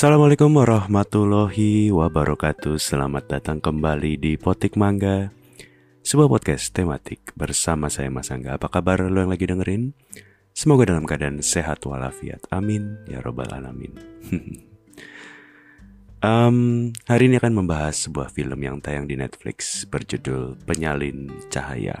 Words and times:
Assalamualaikum 0.00 0.56
warahmatullahi 0.56 1.92
wabarakatuh. 1.92 2.80
Selamat 2.80 3.36
datang 3.36 3.60
kembali 3.60 4.16
di 4.16 4.32
Potik 4.40 4.80
Mangga 4.80 5.28
Sebuah 6.00 6.24
podcast 6.24 6.72
tematik 6.72 7.36
bersama 7.36 7.92
saya 7.92 8.08
Mas 8.08 8.32
Angga. 8.32 8.56
Apa 8.56 8.72
kabar 8.72 9.04
lo 9.04 9.20
yang 9.20 9.28
lagi 9.28 9.44
dengerin? 9.44 9.92
Semoga 10.56 10.88
dalam 10.88 11.04
keadaan 11.04 11.44
sehat 11.44 11.84
walafiat. 11.84 12.48
Amin. 12.48 12.96
Ya 13.12 13.20
robbal 13.20 13.52
alamin. 13.52 13.92
Um, 16.24 16.88
Hari 17.04 17.28
ini 17.28 17.36
akan 17.36 17.60
membahas 17.60 18.08
sebuah 18.08 18.32
film 18.32 18.56
yang 18.64 18.80
tayang 18.80 19.04
di 19.04 19.20
Netflix 19.20 19.84
Berjudul 19.84 20.56
Penyalin 20.64 21.28
Cahaya. 21.52 22.00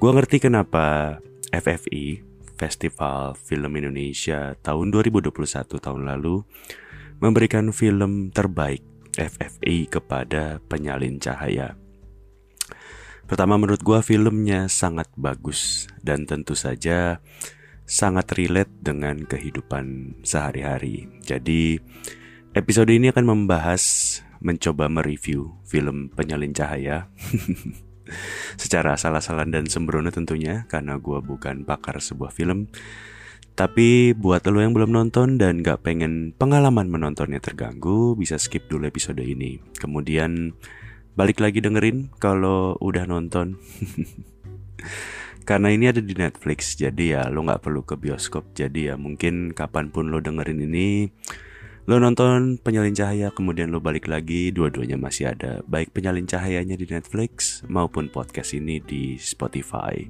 Gua 0.00 0.16
ngerti 0.16 0.40
kenapa 0.40 1.20
FFI 1.52 2.31
Festival 2.56 3.34
Film 3.38 3.72
Indonesia 3.78 4.54
tahun 4.60 4.92
2021 4.94 5.32
tahun 5.78 6.02
lalu 6.08 6.44
memberikan 7.22 7.70
film 7.70 8.34
terbaik 8.34 8.82
FFI 9.14 9.86
kepada 9.92 10.58
penyalin 10.66 11.20
cahaya. 11.20 11.76
Pertama 13.28 13.56
menurut 13.56 13.80
gue 13.80 14.00
filmnya 14.02 14.66
sangat 14.66 15.08
bagus 15.14 15.86
dan 16.02 16.26
tentu 16.26 16.58
saja 16.58 17.22
sangat 17.86 18.34
relate 18.34 18.72
dengan 18.82 19.22
kehidupan 19.22 20.18
sehari-hari. 20.26 21.08
Jadi 21.22 21.78
episode 22.56 22.90
ini 22.90 23.12
akan 23.12 23.24
membahas 23.24 23.82
mencoba 24.42 24.90
mereview 24.90 25.54
film 25.62 26.10
penyalin 26.10 26.50
cahaya 26.50 27.06
Secara 28.60 28.94
asal-asalan 28.94 29.50
dan 29.50 29.64
sembrono 29.66 30.08
tentunya 30.12 30.64
Karena 30.66 30.96
gue 30.98 31.18
bukan 31.20 31.64
pakar 31.66 31.98
sebuah 31.98 32.30
film. 32.30 32.68
Tapi 33.52 34.16
buat 34.16 34.40
lo 34.48 34.64
yang 34.64 34.72
belum 34.72 34.96
nonton 34.96 35.36
dan 35.36 35.60
gak 35.60 35.84
pengen 35.84 36.32
pengalaman 36.32 36.88
menontonnya 36.88 37.36
terganggu 37.36 38.16
Bisa 38.16 38.40
skip 38.40 38.64
dulu 38.72 38.88
episode 38.88 39.20
ini. 39.20 39.60
Kemudian 39.76 40.56
balik 41.12 41.44
lagi 41.44 41.60
dengerin 41.60 42.08
kalau 42.16 42.80
udah 42.80 43.04
nonton. 43.04 43.60
Karena 45.48 45.74
ini 45.74 45.90
ada 45.90 45.98
di 45.98 46.14
Netflix 46.14 46.78
Jadi 46.78 47.12
ya 47.12 47.28
lo 47.28 47.44
gak 47.44 47.60
perlu 47.60 47.84
ke 47.84 48.00
bioskop. 48.00 48.56
Jadi 48.56 48.88
ya 48.88 48.96
mungkin 48.96 49.52
kapan 49.52 49.92
pun 49.92 50.08
lo 50.08 50.24
dengerin 50.24 50.64
ini 50.64 51.12
Lo 51.82 51.98
nonton 51.98 52.62
penyalin 52.62 52.94
cahaya 52.94 53.34
kemudian 53.34 53.74
lo 53.74 53.82
balik 53.82 54.06
lagi 54.06 54.54
dua-duanya 54.54 54.94
masih 54.94 55.34
ada 55.34 55.66
baik 55.66 55.90
penyalin 55.90 56.30
cahayanya 56.30 56.78
di 56.78 56.86
Netflix 56.86 57.66
maupun 57.66 58.06
podcast 58.06 58.54
ini 58.54 58.78
di 58.78 59.18
Spotify. 59.18 60.06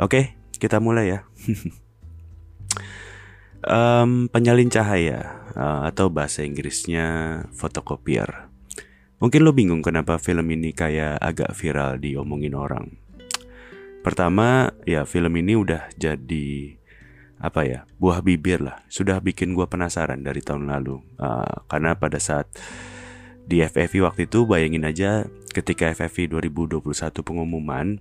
Oke, 0.00 0.40
kita 0.56 0.80
mulai 0.80 1.12
ya. 1.12 1.20
um, 3.68 4.32
penyalin 4.32 4.72
cahaya 4.72 5.52
uh, 5.52 5.84
atau 5.84 6.08
bahasa 6.08 6.48
Inggrisnya 6.48 7.44
fotokopier. 7.52 8.48
Mungkin 9.20 9.44
lo 9.44 9.52
bingung 9.52 9.84
kenapa 9.84 10.16
film 10.16 10.48
ini 10.48 10.72
kayak 10.72 11.20
agak 11.20 11.52
viral 11.52 12.00
diomongin 12.00 12.56
orang. 12.56 12.88
Pertama, 14.00 14.72
ya 14.88 15.04
film 15.04 15.36
ini 15.36 15.60
udah 15.60 15.92
jadi 15.92 16.79
apa 17.40 17.64
ya 17.64 17.88
buah 17.96 18.20
bibir 18.20 18.60
lah. 18.60 18.84
Sudah 18.92 19.18
bikin 19.18 19.56
gue 19.56 19.64
penasaran 19.64 20.20
dari 20.20 20.44
tahun 20.44 20.68
lalu. 20.68 21.00
Uh, 21.16 21.64
karena 21.66 21.96
pada 21.96 22.20
saat 22.20 22.46
di 23.48 23.64
FFV 23.64 24.04
waktu 24.04 24.28
itu 24.28 24.44
bayangin 24.46 24.86
aja 24.86 25.26
ketika 25.50 25.90
FFV 25.90 26.38
2021 26.38 26.86
pengumuman 27.26 27.98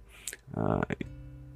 uh, 0.54 0.84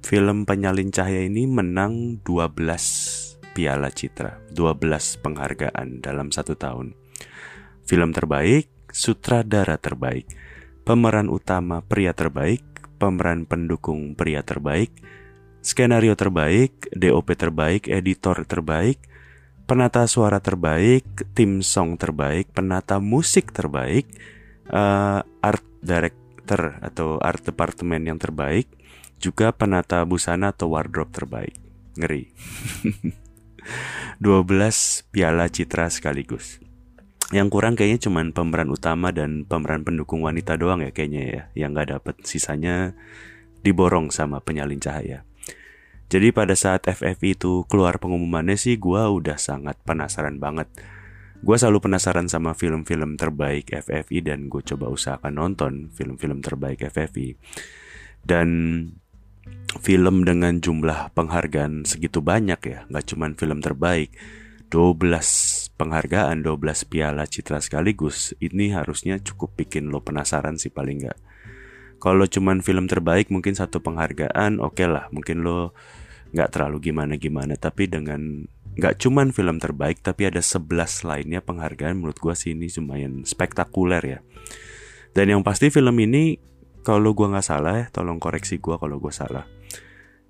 film 0.02 0.48
penyalin 0.48 0.90
cahaya 0.90 1.22
ini 1.22 1.46
menang 1.46 2.18
12 2.26 3.54
piala 3.54 3.92
citra 3.92 4.42
12 4.50 5.22
penghargaan 5.22 6.00
dalam 6.00 6.32
satu 6.32 6.56
tahun. 6.56 6.96
Film 7.84 8.16
terbaik 8.16 8.66
sutradara 8.90 9.76
terbaik. 9.76 10.26
Pemeran 10.84 11.28
utama 11.32 11.80
pria 11.84 12.12
terbaik 12.16 12.64
pemeran 12.96 13.44
pendukung 13.44 14.16
pria 14.16 14.40
terbaik 14.40 14.92
skenario 15.64 16.12
terbaik, 16.12 16.92
DOP 16.92 17.32
terbaik, 17.32 17.88
editor 17.88 18.44
terbaik, 18.44 19.00
penata 19.64 20.04
suara 20.04 20.44
terbaik, 20.44 21.32
tim 21.32 21.64
song 21.64 21.96
terbaik, 21.96 22.52
penata 22.52 23.00
musik 23.00 23.48
terbaik, 23.48 24.04
uh, 24.68 25.24
art 25.40 25.64
director 25.80 26.76
atau 26.84 27.16
art 27.16 27.40
department 27.40 28.04
yang 28.04 28.20
terbaik, 28.20 28.68
juga 29.16 29.56
penata 29.56 30.04
busana 30.04 30.52
atau 30.52 30.68
wardrobe 30.68 31.16
terbaik. 31.16 31.56
Ngeri. 31.96 32.28
12 34.20 35.08
piala 35.08 35.48
citra 35.48 35.88
sekaligus. 35.88 36.60
Yang 37.32 37.48
kurang 37.48 37.74
kayaknya 37.74 38.04
cuman 38.04 38.36
pemeran 38.36 38.68
utama 38.68 39.08
dan 39.08 39.48
pemeran 39.48 39.80
pendukung 39.80 40.20
wanita 40.20 40.60
doang 40.60 40.84
ya 40.84 40.92
kayaknya 40.92 41.22
ya 41.24 41.42
yang 41.56 41.72
nggak 41.72 41.96
dapet 41.96 42.20
sisanya 42.28 42.92
diborong 43.64 44.12
sama 44.12 44.44
penyalin 44.44 44.76
cahaya. 44.76 45.24
Jadi 46.14 46.30
pada 46.30 46.54
saat 46.54 46.86
FFI 46.86 47.34
itu 47.34 47.66
keluar 47.66 47.98
pengumumannya 47.98 48.54
sih 48.54 48.78
gue 48.78 49.02
udah 49.02 49.34
sangat 49.34 49.82
penasaran 49.82 50.38
banget. 50.38 50.70
Gue 51.42 51.58
selalu 51.58 51.90
penasaran 51.90 52.30
sama 52.30 52.54
film-film 52.54 53.18
terbaik 53.18 53.74
FFI 53.74 54.22
dan 54.22 54.46
gue 54.46 54.62
coba 54.62 54.94
usahakan 54.94 55.34
nonton 55.34 55.90
film-film 55.90 56.38
terbaik 56.38 56.86
FFI. 56.86 57.34
Dan 58.22 58.46
film 59.82 60.22
dengan 60.22 60.62
jumlah 60.62 61.10
penghargaan 61.18 61.82
segitu 61.82 62.22
banyak 62.22 62.62
ya, 62.62 62.78
nggak 62.86 63.06
cuman 63.10 63.34
film 63.34 63.58
terbaik. 63.58 64.14
12 64.70 65.74
penghargaan, 65.74 66.46
12 66.46 66.90
piala 66.94 67.26
citra 67.26 67.58
sekaligus, 67.58 68.38
ini 68.38 68.70
harusnya 68.70 69.18
cukup 69.18 69.58
bikin 69.58 69.90
lo 69.90 69.98
penasaran 69.98 70.62
sih 70.62 70.70
paling 70.70 71.10
nggak. 71.10 71.18
Kalau 71.98 72.22
cuman 72.30 72.62
film 72.62 72.86
terbaik 72.86 73.34
mungkin 73.34 73.58
satu 73.58 73.82
penghargaan, 73.82 74.62
oke 74.62 74.78
okay 74.78 74.86
lah, 74.86 75.10
mungkin 75.10 75.42
lo 75.42 75.74
nggak 76.34 76.50
terlalu 76.50 76.90
gimana-gimana 76.90 77.54
tapi 77.54 77.86
dengan 77.86 78.50
nggak 78.74 78.98
cuman 78.98 79.30
film 79.30 79.62
terbaik 79.62 80.02
tapi 80.02 80.26
ada 80.26 80.42
11 80.42 81.06
lainnya 81.06 81.38
penghargaan 81.38 81.94
menurut 81.94 82.18
gue 82.18 82.34
sih 82.34 82.58
ini 82.58 82.66
lumayan 82.74 83.22
spektakuler 83.22 84.02
ya. 84.02 84.18
Dan 85.14 85.30
yang 85.30 85.42
pasti 85.46 85.70
film 85.70 85.94
ini 86.02 86.42
kalau 86.82 87.14
gue 87.14 87.30
nggak 87.30 87.46
salah 87.46 87.74
ya 87.78 87.86
tolong 87.94 88.18
koreksi 88.18 88.58
gue 88.58 88.74
kalau 88.74 88.98
gue 88.98 89.14
salah. 89.14 89.46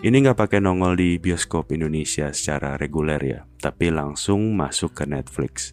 Ini 0.05 0.13
nggak 0.13 0.37
pakai 0.37 0.61
nongol 0.61 1.01
di 1.01 1.17
bioskop 1.17 1.73
Indonesia 1.73 2.29
secara 2.37 2.77
reguler 2.77 3.21
ya 3.25 3.41
tapi 3.65 3.89
langsung 3.89 4.53
masuk 4.53 4.93
ke 4.93 5.09
Netflix. 5.09 5.73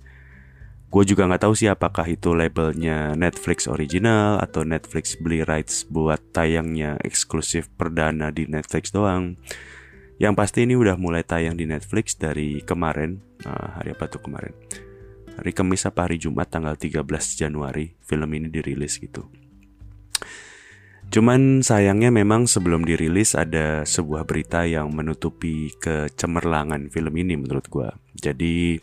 Gue 0.88 1.04
juga 1.04 1.28
nggak 1.28 1.44
tahu 1.44 1.54
sih 1.56 1.68
apakah 1.68 2.08
itu 2.08 2.32
labelnya 2.32 3.20
Netflix 3.20 3.68
original 3.68 4.40
atau 4.40 4.64
Netflix 4.64 5.20
beli 5.20 5.44
rights 5.44 5.84
buat 5.92 6.24
tayangnya 6.32 6.96
eksklusif 7.04 7.68
perdana 7.76 8.32
di 8.32 8.48
Netflix 8.48 8.96
doang 8.96 9.36
yang 10.22 10.38
pasti 10.38 10.70
ini 10.70 10.78
udah 10.78 11.02
mulai 11.02 11.26
tayang 11.26 11.58
di 11.58 11.66
Netflix 11.66 12.14
dari 12.14 12.62
kemarin. 12.62 13.18
Uh, 13.42 13.82
hari 13.82 13.98
apa 13.98 14.06
tuh 14.06 14.22
kemarin? 14.22 14.54
Hari 15.34 15.50
Kamis 15.50 15.90
apa 15.90 16.06
hari 16.06 16.22
Jumat 16.22 16.54
tanggal 16.54 16.78
13 16.78 17.02
Januari 17.34 17.98
film 18.06 18.30
ini 18.30 18.54
dirilis 18.54 19.02
gitu. 19.02 19.26
Cuman 21.10 21.66
sayangnya 21.66 22.14
memang 22.14 22.46
sebelum 22.46 22.86
dirilis 22.86 23.34
ada 23.34 23.82
sebuah 23.82 24.30
berita 24.30 24.70
yang 24.70 24.94
menutupi 24.94 25.74
kecemerlangan 25.82 26.94
film 26.94 27.18
ini 27.18 27.42
menurut 27.42 27.66
gue. 27.66 27.90
Jadi 28.14 28.78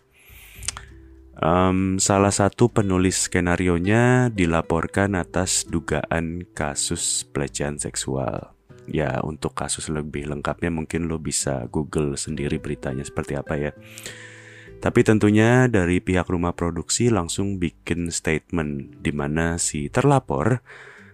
um, 1.39 2.03
salah 2.03 2.35
satu 2.35 2.67
penulis 2.67 3.31
skenario 3.31 3.79
nya 3.79 4.27
dilaporkan 4.35 5.15
atas 5.15 5.63
dugaan 5.71 6.43
kasus 6.51 7.23
pelecehan 7.31 7.79
seksual 7.79 8.58
ya 8.89 9.21
untuk 9.25 9.53
kasus 9.55 9.93
lebih 9.93 10.29
lengkapnya 10.29 10.73
mungkin 10.73 11.07
lo 11.07 11.21
bisa 11.21 11.69
google 11.69 12.17
sendiri 12.17 12.57
beritanya 12.61 13.05
seperti 13.05 13.37
apa 13.37 13.55
ya 13.57 13.73
tapi 14.79 15.03
tentunya 15.03 15.67
dari 15.67 15.99
pihak 15.99 16.31
rumah 16.31 16.55
produksi 16.55 17.11
langsung 17.11 17.59
bikin 17.59 18.15
statement 18.15 19.03
di 19.03 19.11
mana 19.11 19.59
si 19.59 19.91
terlapor 19.91 20.63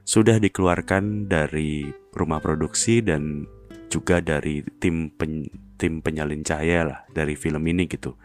sudah 0.05 0.37
dikeluarkan 0.37 1.33
dari 1.33 1.89
rumah 2.13 2.45
produksi 2.45 3.01
dan 3.01 3.49
juga 3.89 4.21
dari 4.21 4.61
tim 4.85 5.09
pen, 5.09 5.49
tim 5.81 6.05
penyalin 6.05 6.45
cahaya 6.45 6.85
lah 6.85 7.01
dari 7.17 7.41
film 7.41 7.65
ini 7.65 7.89
gitu. 7.89 8.21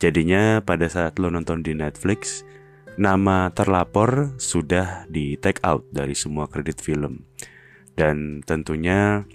Jadinya 0.00 0.64
pada 0.64 0.88
saat 0.88 1.20
lo 1.20 1.28
nonton 1.28 1.60
di 1.60 1.76
Netflix, 1.76 2.48
nama 2.96 3.52
terlapor 3.52 4.40
sudah 4.40 5.04
di 5.12 5.36
take 5.36 5.60
out 5.68 5.84
dari 5.92 6.16
semua 6.16 6.48
kredit 6.48 6.80
film 6.80 7.28
dan 7.98 8.40
tentunya 8.44 9.28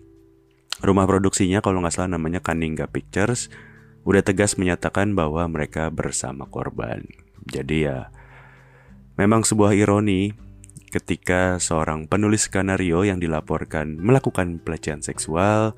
rumah 0.82 1.10
produksinya 1.10 1.62
kalau 1.62 1.82
nggak 1.82 1.94
salah 1.94 2.18
namanya 2.18 2.42
Kaningga 2.42 2.90
Pictures 2.90 3.50
udah 4.08 4.24
tegas 4.24 4.56
menyatakan 4.56 5.18
bahwa 5.18 5.44
mereka 5.52 5.92
bersama 5.92 6.48
korban. 6.48 7.04
Jadi 7.44 7.88
ya 7.90 8.08
memang 9.20 9.44
sebuah 9.44 9.76
ironi 9.76 10.32
ketika 10.88 11.60
seorang 11.60 12.08
penulis 12.08 12.48
skenario 12.48 13.04
yang 13.04 13.20
dilaporkan 13.20 14.00
melakukan 14.00 14.64
pelecehan 14.64 15.04
seksual 15.04 15.76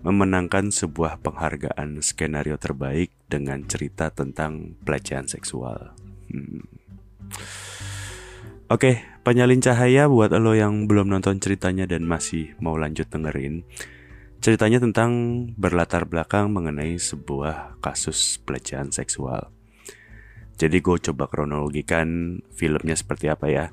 memenangkan 0.00 0.72
sebuah 0.72 1.20
penghargaan 1.20 2.00
skenario 2.00 2.56
terbaik 2.56 3.12
dengan 3.28 3.68
cerita 3.68 4.08
tentang 4.08 4.80
pelecehan 4.80 5.28
seksual. 5.28 5.92
Hmm. 6.32 6.64
Oke, 8.70 9.02
penyalin 9.26 9.58
cahaya 9.58 10.06
buat 10.06 10.30
lo 10.30 10.54
yang 10.54 10.86
belum 10.86 11.10
nonton 11.10 11.42
ceritanya 11.42 11.90
dan 11.90 12.06
masih 12.06 12.54
mau 12.62 12.78
lanjut 12.78 13.10
dengerin. 13.10 13.66
Ceritanya 14.38 14.78
tentang 14.78 15.10
berlatar 15.58 16.06
belakang 16.06 16.54
mengenai 16.54 16.94
sebuah 16.94 17.82
kasus 17.82 18.38
pelecehan 18.46 18.94
seksual. 18.94 19.50
Jadi 20.54 20.78
gue 20.86 20.96
coba 21.02 21.26
kronologikan 21.26 22.38
filmnya 22.54 22.94
seperti 22.94 23.26
apa 23.26 23.50
ya. 23.50 23.66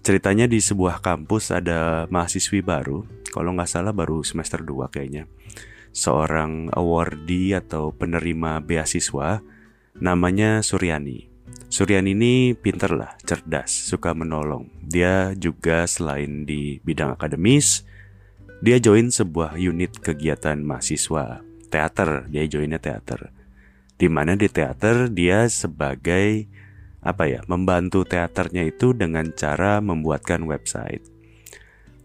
Ceritanya 0.00 0.48
di 0.48 0.64
sebuah 0.64 1.04
kampus 1.04 1.52
ada 1.52 2.08
mahasiswi 2.08 2.64
baru, 2.64 3.04
kalau 3.36 3.52
nggak 3.52 3.68
salah 3.68 3.92
baru 3.92 4.24
semester 4.24 4.64
2 4.64 4.96
kayaknya. 4.96 5.28
Seorang 5.92 6.72
awardee 6.72 7.52
atau 7.52 7.92
penerima 7.92 8.64
beasiswa 8.64 9.44
namanya 10.00 10.64
Suryani. 10.64 11.35
Suryani 11.66 12.14
ini 12.16 12.34
pinter 12.54 12.94
lah, 12.94 13.12
cerdas, 13.26 13.68
suka 13.68 14.14
menolong. 14.16 14.70
Dia 14.80 15.34
juga 15.36 15.84
selain 15.84 16.46
di 16.46 16.78
bidang 16.80 17.18
akademis, 17.18 17.84
dia 18.64 18.80
join 18.80 19.12
sebuah 19.12 19.60
unit 19.60 20.00
kegiatan 20.00 20.56
mahasiswa 20.64 21.44
teater. 21.68 22.24
Dia 22.32 22.48
joinnya 22.48 22.80
teater. 22.80 23.28
Di 23.96 24.08
mana 24.08 24.32
di 24.36 24.48
teater 24.48 25.12
dia 25.12 25.44
sebagai 25.48 26.48
apa 27.04 27.28
ya 27.28 27.44
membantu 27.46 28.02
teaternya 28.02 28.66
itu 28.66 28.96
dengan 28.96 29.30
cara 29.36 29.78
membuatkan 29.84 30.42
website. 30.48 31.04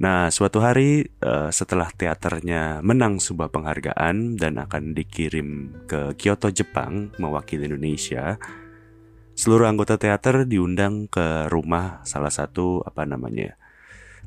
Nah 0.02 0.34
suatu 0.34 0.60
hari 0.60 1.08
uh, 1.22 1.54
setelah 1.54 1.88
teaternya 1.94 2.82
menang 2.82 3.22
sebuah 3.22 3.54
penghargaan 3.54 4.36
dan 4.36 4.58
akan 4.58 4.98
dikirim 4.98 5.72
ke 5.86 6.18
Kyoto 6.18 6.50
Jepang 6.50 7.14
mewakili 7.22 7.70
Indonesia 7.70 8.42
seluruh 9.42 9.66
anggota 9.66 9.98
teater 9.98 10.46
diundang 10.46 11.10
ke 11.10 11.50
rumah 11.50 12.06
salah 12.06 12.30
satu 12.30 12.86
apa 12.86 13.10
namanya 13.10 13.58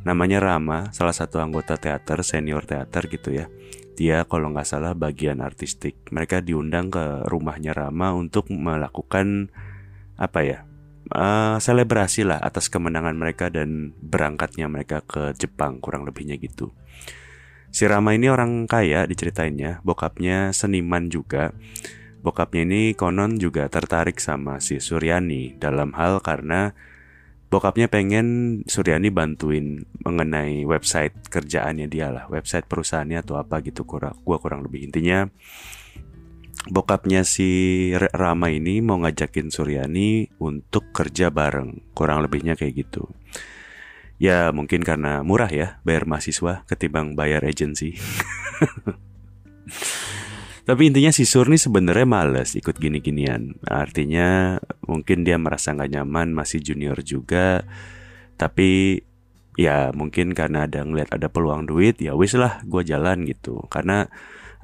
namanya 0.03 0.43
Rama, 0.43 0.91
salah 0.91 1.15
satu 1.15 1.39
anggota 1.39 1.79
teater, 1.79 2.27
senior 2.27 2.67
teater 2.67 3.07
gitu 3.07 3.31
ya. 3.31 3.47
Dia 3.95 4.27
kalau 4.27 4.51
nggak 4.51 4.67
salah 4.67 4.93
bagian 4.93 5.39
artistik. 5.39 6.11
Mereka 6.11 6.43
diundang 6.43 6.91
ke 6.91 7.31
rumahnya 7.31 7.71
Rama 7.73 8.11
untuk 8.11 8.51
melakukan 8.51 9.55
apa 10.19 10.41
ya? 10.43 10.59
Uh, 11.15 11.61
selebrasi 11.61 12.25
lah 12.25 12.41
atas 12.41 12.73
kemenangan 12.73 13.15
mereka 13.15 13.53
dan 13.53 13.93
berangkatnya 14.01 14.67
mereka 14.67 15.05
ke 15.05 15.37
Jepang 15.37 15.79
kurang 15.79 16.03
lebihnya 16.09 16.35
gitu. 16.41 16.75
Si 17.71 17.87
Rama 17.87 18.19
ini 18.19 18.27
orang 18.27 18.67
kaya 18.67 19.07
diceritainnya, 19.07 19.85
bokapnya 19.87 20.51
seniman 20.51 21.07
juga. 21.07 21.55
Bokapnya 22.25 22.65
ini 22.65 22.97
konon 22.97 23.37
juga 23.37 23.69
tertarik 23.69 24.17
sama 24.17 24.56
si 24.56 24.81
Suryani 24.81 25.61
dalam 25.61 25.93
hal 25.93 26.25
karena 26.25 26.73
bokapnya 27.53 27.93
pengen 27.93 28.61
Suryani 28.65 29.12
bantuin 29.12 29.85
mengenai 30.00 30.65
website 30.65 31.12
kerjaannya 31.29 31.85
dia 31.85 32.09
lah, 32.09 32.25
website 32.32 32.65
perusahaannya 32.65 33.21
atau 33.21 33.37
apa 33.37 33.61
gitu 33.61 33.85
kurang 33.85 34.17
gua 34.25 34.41
kurang 34.41 34.65
lebih 34.65 34.88
intinya 34.88 35.29
bokapnya 36.65 37.29
si 37.29 37.93
Rama 37.93 38.49
ini 38.49 38.81
mau 38.81 38.97
ngajakin 39.05 39.53
Suryani 39.53 40.41
untuk 40.41 40.97
kerja 40.97 41.29
bareng, 41.29 41.93
kurang 41.93 42.25
lebihnya 42.25 42.56
kayak 42.56 42.88
gitu. 42.88 43.05
Ya 44.17 44.49
mungkin 44.55 44.81
karena 44.81 45.20
murah 45.20 45.53
ya 45.53 45.77
bayar 45.85 46.09
mahasiswa 46.09 46.65
ketimbang 46.65 47.12
bayar 47.19 47.44
agensi. 47.44 47.99
Tapi 50.65 50.89
intinya 50.89 51.13
si 51.13 51.29
Sur 51.29 51.53
nih 51.53 51.61
sebenarnya 51.61 52.09
males 52.09 52.57
ikut 52.57 52.81
gini-ginian. 52.81 53.61
Artinya 53.69 54.57
mungkin 54.89 55.21
dia 55.21 55.37
merasa 55.37 55.77
nggak 55.77 55.93
nyaman, 55.93 56.33
masih 56.33 56.65
junior 56.65 56.97
juga. 57.05 57.69
Tapi 58.41 58.97
ya 59.61 59.93
mungkin 59.93 60.33
karena 60.33 60.65
ada 60.65 60.81
ngeliat 60.81 61.13
ada 61.13 61.29
peluang 61.29 61.69
duit, 61.69 62.01
ya 62.01 62.17
wis 62.17 62.33
lah 62.33 62.65
gue 62.65 62.81
jalan 62.81 63.29
gitu. 63.29 63.61
Karena 63.69 64.09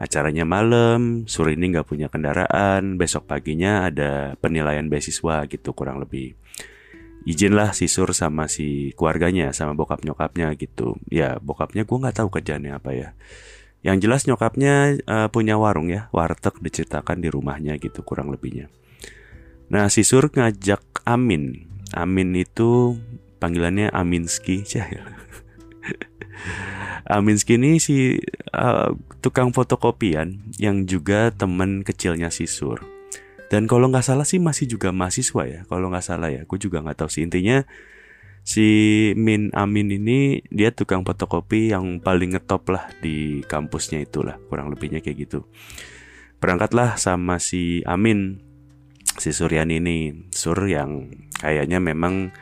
acaranya 0.00 0.49
malam, 0.49 1.29
Sur 1.29 1.52
ini 1.52 1.69
nggak 1.69 1.85
punya 1.85 2.08
kendaraan, 2.08 2.97
besok 2.97 3.29
paginya 3.29 3.85
ada 3.85 4.41
penilaian 4.41 4.88
beasiswa 4.88 5.44
gitu 5.52 5.76
kurang 5.76 6.00
lebih. 6.00 6.32
Izinlah 7.29 7.76
si 7.76 7.93
Sur 7.93 8.17
sama 8.17 8.49
si 8.49 8.97
keluarganya, 8.97 9.52
sama 9.52 9.76
bokap 9.76 10.00
nyokapnya 10.00 10.56
gitu. 10.56 10.97
Ya 11.12 11.37
bokapnya 11.44 11.85
gue 11.85 11.97
nggak 12.00 12.25
tahu 12.25 12.32
kerjaannya 12.32 12.73
apa 12.73 12.91
ya 12.97 13.12
yang 13.80 13.96
jelas 13.96 14.28
nyokapnya 14.28 15.00
uh, 15.08 15.28
punya 15.32 15.56
warung 15.56 15.88
ya, 15.88 16.12
warteg 16.12 16.60
diceritakan 16.60 17.24
di 17.24 17.28
rumahnya 17.32 17.80
gitu 17.80 18.04
kurang 18.04 18.28
lebihnya. 18.28 18.68
Nah, 19.72 19.88
si 19.88 20.04
Sur 20.04 20.28
ngajak 20.28 20.82
Amin. 21.08 21.70
Amin 21.96 22.36
itu 22.36 23.00
panggilannya 23.40 23.88
Aminski. 23.88 24.62
Aminski 27.14 27.56
ini 27.56 27.80
si 27.80 28.20
uh, 28.52 28.92
tukang 29.24 29.50
fotokopian 29.50 30.38
yang 30.60 30.84
juga 30.84 31.32
teman 31.32 31.80
kecilnya 31.80 32.28
si 32.28 32.44
Sur. 32.44 32.84
Dan 33.50 33.66
kalau 33.66 33.90
nggak 33.90 34.06
salah 34.06 34.28
sih 34.28 34.38
masih 34.38 34.70
juga 34.70 34.94
mahasiswa 34.94 35.42
ya. 35.48 35.60
Kalau 35.66 35.90
nggak 35.90 36.06
salah 36.06 36.30
ya, 36.30 36.46
aku 36.46 36.60
juga 36.60 36.84
nggak 36.84 37.02
tahu 37.02 37.10
sih 37.10 37.26
intinya 37.26 37.66
si 38.44 38.69
Min 39.16 39.52
Amin 39.52 39.92
ini 39.92 40.42
dia 40.48 40.72
tukang 40.75 41.04
fotokopi 41.04 41.70
yang 41.70 42.00
paling 42.00 42.34
ngetop 42.34 42.66
lah 42.72 42.88
di 42.98 43.44
kampusnya 43.46 44.02
itulah 44.02 44.40
kurang 44.48 44.72
lebihnya 44.72 45.04
kayak 45.04 45.28
gitu. 45.28 45.46
Berangkatlah 46.40 46.96
sama 46.96 47.37
si 47.37 47.84
Amin 47.84 48.40
si 49.20 49.31
Suryani 49.31 49.78
ini. 49.78 49.98
Sur 50.32 50.56
yang 50.64 51.12
kayaknya 51.37 51.78
memang 51.78 52.32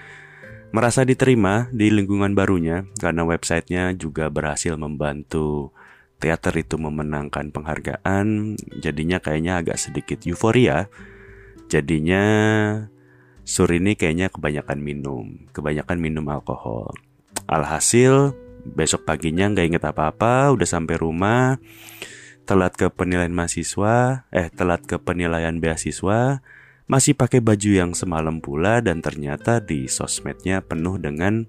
merasa 0.70 1.02
diterima 1.02 1.66
di 1.74 1.90
lingkungan 1.90 2.36
barunya 2.36 2.86
karena 3.00 3.24
websitenya 3.24 3.96
juga 3.98 4.28
berhasil 4.28 4.76
membantu 4.78 5.74
teater 6.22 6.54
itu 6.58 6.78
memenangkan 6.78 7.50
penghargaan. 7.50 8.58
Jadinya 8.78 9.18
kayaknya 9.18 9.62
agak 9.62 9.78
sedikit 9.82 10.22
euforia. 10.26 10.86
Jadinya 11.68 12.24
Sur 13.48 13.72
ini 13.72 13.96
kayaknya 13.96 14.28
kebanyakan 14.28 14.84
minum, 14.84 15.48
kebanyakan 15.56 15.96
minum 15.96 16.28
alkohol. 16.28 16.92
Alhasil, 17.48 18.36
besok 18.68 19.08
paginya 19.08 19.48
nggak 19.48 19.66
inget 19.72 19.84
apa-apa, 19.88 20.52
udah 20.52 20.68
sampai 20.68 21.00
rumah, 21.00 21.56
telat 22.44 22.76
ke 22.76 22.92
penilaian 22.92 23.32
mahasiswa, 23.32 24.28
eh 24.36 24.52
telat 24.52 24.84
ke 24.84 25.00
penilaian 25.00 25.56
beasiswa, 25.64 26.44
masih 26.92 27.16
pakai 27.16 27.40
baju 27.40 27.72
yang 27.72 27.96
semalam 27.96 28.44
pula 28.44 28.84
dan 28.84 29.00
ternyata 29.00 29.64
di 29.64 29.88
sosmednya 29.88 30.60
penuh 30.60 31.00
dengan 31.00 31.48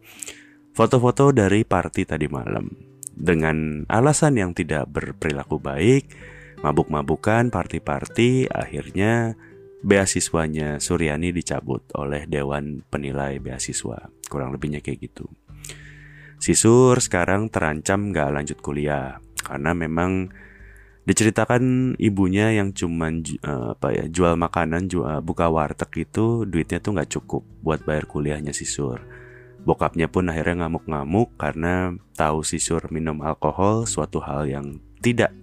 foto-foto 0.72 1.36
dari 1.36 1.68
party 1.68 2.08
tadi 2.08 2.32
malam. 2.32 2.80
Dengan 3.12 3.84
alasan 3.92 4.40
yang 4.40 4.56
tidak 4.56 4.88
berperilaku 4.88 5.60
baik, 5.60 6.08
mabuk-mabukan, 6.64 7.52
party-party, 7.52 8.48
akhirnya 8.48 9.36
beasiswanya 9.80 10.78
Suryani 10.84 11.32
dicabut 11.32 11.84
oleh 11.96 12.28
Dewan 12.28 12.84
Penilai 12.88 13.40
Beasiswa. 13.40 14.12
Kurang 14.28 14.52
lebihnya 14.52 14.84
kayak 14.84 15.00
gitu. 15.10 15.26
Si 16.40 16.56
Sur 16.56 17.00
sekarang 17.04 17.52
terancam 17.52 18.16
gak 18.16 18.32
lanjut 18.32 18.60
kuliah 18.64 19.20
karena 19.44 19.76
memang 19.76 20.32
diceritakan 21.04 21.96
ibunya 21.98 22.54
yang 22.54 22.70
cuman 22.70 23.26
uh, 23.42 23.74
apa 23.74 23.98
ya 23.98 24.06
jual 24.06 24.38
makanan 24.38 24.86
jual 24.86 25.26
buka 25.26 25.50
warteg 25.50 26.06
itu 26.06 26.46
duitnya 26.46 26.78
tuh 26.78 26.94
nggak 26.94 27.10
cukup 27.18 27.42
buat 27.66 27.82
bayar 27.82 28.06
kuliahnya 28.06 28.54
si 28.54 28.70
Sur. 28.70 29.02
Bokapnya 29.66 30.08
pun 30.08 30.30
akhirnya 30.30 30.64
ngamuk-ngamuk 30.64 31.36
karena 31.36 31.98
tahu 32.14 32.46
si 32.46 32.62
Sur 32.62 32.88
minum 32.94 33.20
alkohol 33.26 33.90
suatu 33.90 34.22
hal 34.22 34.48
yang 34.48 34.80
tidak 35.02 35.34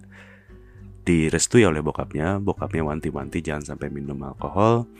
direstui 1.07 1.63
oleh 1.63 1.79
bokapnya. 1.79 2.43
Bokapnya 2.43 2.83
wanti-wanti 2.83 3.39
jangan 3.39 3.63
sampai 3.63 3.87
minum 3.87 4.19
alkohol. 4.27 4.91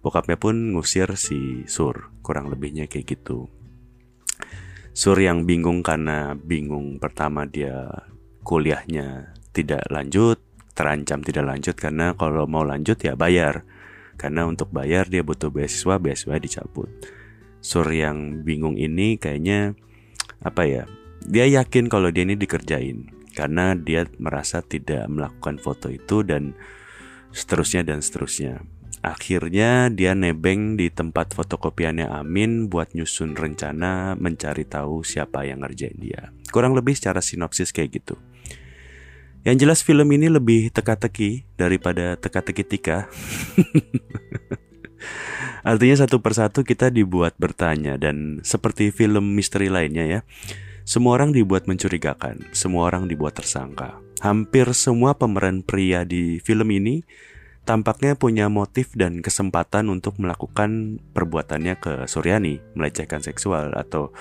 Bokapnya 0.00 0.40
pun 0.40 0.72
ngusir 0.72 1.12
si 1.20 1.68
Sur 1.68 2.08
kurang 2.24 2.48
lebihnya 2.48 2.88
kayak 2.88 3.20
gitu. 3.20 3.52
Sur 4.96 5.20
yang 5.20 5.44
bingung 5.44 5.84
karena 5.84 6.32
bingung 6.32 6.96
pertama 6.96 7.44
dia 7.44 7.84
kuliahnya 8.42 9.36
tidak 9.52 9.84
lanjut 9.92 10.40
terancam 10.72 11.20
tidak 11.20 11.44
lanjut 11.44 11.76
karena 11.76 12.16
kalau 12.16 12.48
mau 12.48 12.64
lanjut 12.64 12.96
ya 12.96 13.12
bayar. 13.12 13.68
Karena 14.16 14.48
untuk 14.48 14.72
bayar 14.72 15.12
dia 15.12 15.20
butuh 15.20 15.52
beasiswa 15.52 16.00
beasiswa 16.00 16.40
dicabut. 16.40 16.88
Sur 17.60 17.86
yang 17.92 18.42
bingung 18.42 18.80
ini 18.80 19.20
kayaknya 19.20 19.76
apa 20.42 20.66
ya 20.66 20.82
dia 21.22 21.46
yakin 21.46 21.86
kalau 21.86 22.10
dia 22.10 22.26
ini 22.26 22.34
dikerjain 22.34 23.21
karena 23.32 23.74
dia 23.74 24.06
merasa 24.20 24.60
tidak 24.60 25.08
melakukan 25.08 25.56
foto 25.58 25.88
itu 25.88 26.22
dan 26.22 26.52
seterusnya 27.32 27.82
dan 27.82 28.04
seterusnya. 28.04 28.62
Akhirnya 29.02 29.90
dia 29.90 30.14
nebeng 30.14 30.78
di 30.78 30.86
tempat 30.86 31.34
fotokopiannya 31.34 32.06
Amin 32.06 32.70
buat 32.70 32.94
nyusun 32.94 33.34
rencana 33.34 34.14
mencari 34.14 34.62
tahu 34.62 35.02
siapa 35.02 35.42
yang 35.42 35.66
ngerjain 35.66 35.98
dia. 35.98 36.30
Kurang 36.54 36.78
lebih 36.78 36.94
secara 36.94 37.18
sinopsis 37.18 37.74
kayak 37.74 37.98
gitu. 37.98 38.14
Yang 39.42 39.66
jelas 39.66 39.80
film 39.82 40.06
ini 40.14 40.30
lebih 40.30 40.70
teka-teki 40.70 41.50
daripada 41.58 42.14
teka-teki 42.14 42.62
tika. 42.62 43.10
Artinya 45.66 46.06
satu 46.06 46.22
persatu 46.22 46.62
kita 46.62 46.94
dibuat 46.94 47.34
bertanya 47.42 47.98
dan 47.98 48.38
seperti 48.46 48.94
film 48.94 49.34
misteri 49.34 49.66
lainnya 49.66 50.06
ya. 50.06 50.20
Semua 50.92 51.16
orang 51.16 51.32
dibuat 51.32 51.64
mencurigakan, 51.64 52.52
semua 52.52 52.92
orang 52.92 53.08
dibuat 53.08 53.32
tersangka. 53.32 53.96
Hampir 54.20 54.76
semua 54.76 55.16
pemeran 55.16 55.64
pria 55.64 56.04
di 56.04 56.36
film 56.44 56.68
ini 56.68 57.00
tampaknya 57.64 58.12
punya 58.12 58.52
motif 58.52 58.92
dan 58.92 59.24
kesempatan 59.24 59.88
untuk 59.88 60.20
melakukan 60.20 61.00
perbuatannya 61.16 61.80
ke 61.80 61.92
Suryani, 62.04 62.60
melecehkan 62.76 63.24
seksual 63.24 63.72
atau 63.72 64.12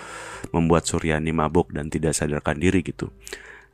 membuat 0.56 0.88
Suryani 0.88 1.36
mabuk 1.36 1.76
dan 1.76 1.92
tidak 1.92 2.16
sadarkan 2.16 2.56
diri 2.56 2.88
gitu. 2.88 3.12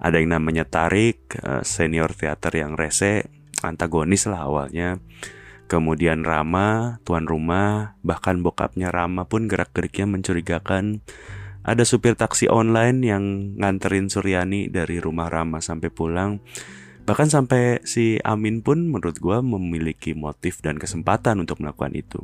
Ada 0.01 0.17
yang 0.17 0.33
namanya 0.33 0.65
Tarik 0.65 1.37
eh, 1.37 1.61
senior 1.61 2.17
teater 2.17 2.49
yang 2.57 2.73
rese 2.73 3.29
antagonis 3.61 4.25
lah 4.25 4.49
awalnya. 4.49 4.97
Kemudian 5.69 6.25
Rama 6.25 6.97
tuan 7.05 7.29
rumah 7.29 7.93
bahkan 8.01 8.41
bokapnya 8.41 8.89
Rama 8.89 9.29
pun 9.29 9.45
gerak 9.45 9.69
geriknya 9.77 10.09
mencurigakan 10.09 11.05
ada 11.67 11.83
supir 11.83 12.15
taksi 12.15 12.47
online 12.47 13.03
yang 13.03 13.23
nganterin 13.59 14.07
Suryani 14.07 14.71
dari 14.71 15.03
rumah 15.03 15.27
Rama 15.27 15.59
sampai 15.59 15.91
pulang 15.91 16.39
bahkan 17.03 17.27
sampai 17.27 17.83
si 17.87 18.19
Amin 18.23 18.63
pun 18.63 18.87
menurut 18.87 19.19
gue 19.19 19.37
memiliki 19.43 20.15
motif 20.15 20.63
dan 20.63 20.79
kesempatan 20.79 21.43
untuk 21.43 21.59
melakukan 21.59 21.95
itu 21.95 22.23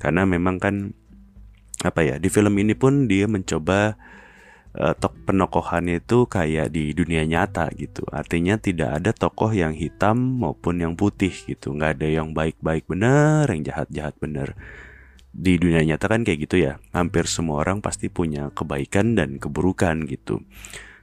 karena 0.00 0.24
memang 0.24 0.56
kan 0.56 0.96
apa 1.84 2.00
ya 2.00 2.16
di 2.16 2.32
film 2.32 2.56
ini 2.56 2.72
pun 2.72 3.04
dia 3.04 3.28
mencoba 3.28 4.00
uh, 4.76 4.94
tok 4.96 5.16
penokohannya 5.28 6.04
itu 6.04 6.28
kayak 6.28 6.72
di 6.72 6.92
dunia 6.92 7.24
nyata 7.24 7.72
gitu. 7.74 8.04
Artinya 8.12 8.60
tidak 8.60 9.02
ada 9.02 9.10
tokoh 9.16 9.50
yang 9.52 9.72
hitam 9.72 10.40
maupun 10.40 10.80
yang 10.80 10.94
putih 10.94 11.32
gitu. 11.32 11.72
Nggak 11.72 12.00
ada 12.00 12.08
yang 12.08 12.28
baik-baik 12.36 12.84
bener, 12.86 13.48
yang 13.48 13.62
jahat-jahat 13.64 14.14
bener. 14.20 14.54
Di 15.36 15.60
dunia 15.60 15.84
nyata 15.84 16.08
kan 16.08 16.24
kayak 16.24 16.48
gitu 16.48 16.56
ya. 16.64 16.80
Hampir 16.96 17.28
semua 17.28 17.60
orang 17.60 17.84
pasti 17.84 18.08
punya 18.08 18.48
kebaikan 18.56 19.12
dan 19.12 19.36
keburukan 19.36 20.08
gitu. 20.08 20.40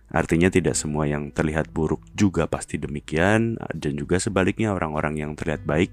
Artinya 0.10 0.50
tidak 0.50 0.74
semua 0.74 1.06
yang 1.10 1.30
terlihat 1.30 1.70
buruk 1.70 2.02
juga 2.18 2.50
pasti 2.50 2.82
demikian 2.82 3.58
dan 3.58 3.94
juga 3.94 4.18
sebaliknya 4.18 4.74
orang-orang 4.74 5.22
yang 5.22 5.32
terlihat 5.34 5.66
baik 5.66 5.90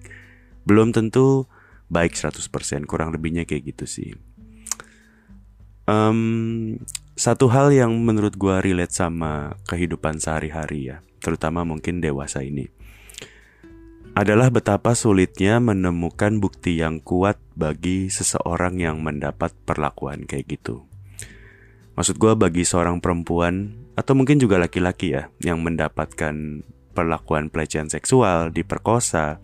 belum 0.68 0.92
tentu 0.92 1.48
baik 1.88 2.14
100% 2.14 2.84
kurang 2.84 3.16
lebihnya 3.16 3.48
kayak 3.48 3.74
gitu 3.74 3.84
sih. 3.88 4.10
Um, 5.90 6.78
satu 7.18 7.50
hal 7.50 7.74
yang 7.74 7.90
menurut 7.98 8.38
gue 8.38 8.56
relate 8.62 8.94
sama 8.94 9.58
kehidupan 9.66 10.22
sehari-hari 10.22 10.94
ya, 10.94 11.02
terutama 11.18 11.66
mungkin 11.66 11.98
dewasa 11.98 12.46
ini, 12.46 12.70
adalah 14.20 14.52
betapa 14.52 14.92
sulitnya 14.92 15.56
menemukan 15.64 16.44
bukti 16.44 16.76
yang 16.76 17.00
kuat 17.00 17.40
bagi 17.56 18.12
seseorang 18.12 18.76
yang 18.76 19.00
mendapat 19.00 19.56
perlakuan 19.64 20.28
kayak 20.28 20.60
gitu. 20.60 20.84
Maksud 21.96 22.20
gue 22.20 22.36
bagi 22.36 22.68
seorang 22.68 23.00
perempuan 23.00 23.80
atau 23.96 24.12
mungkin 24.12 24.36
juga 24.36 24.60
laki-laki 24.60 25.16
ya 25.16 25.32
yang 25.40 25.64
mendapatkan 25.64 26.60
perlakuan 26.92 27.48
pelecehan 27.48 27.88
seksual, 27.88 28.52
diperkosa, 28.52 29.40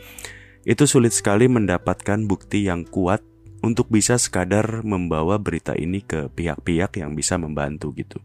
itu 0.68 0.84
sulit 0.84 1.16
sekali 1.16 1.48
mendapatkan 1.48 2.28
bukti 2.28 2.68
yang 2.68 2.84
kuat 2.84 3.24
untuk 3.64 3.88
bisa 3.88 4.20
sekadar 4.20 4.84
membawa 4.84 5.40
berita 5.40 5.72
ini 5.72 6.04
ke 6.04 6.28
pihak-pihak 6.36 7.00
yang 7.00 7.16
bisa 7.16 7.40
membantu 7.40 7.96
gitu. 7.96 8.20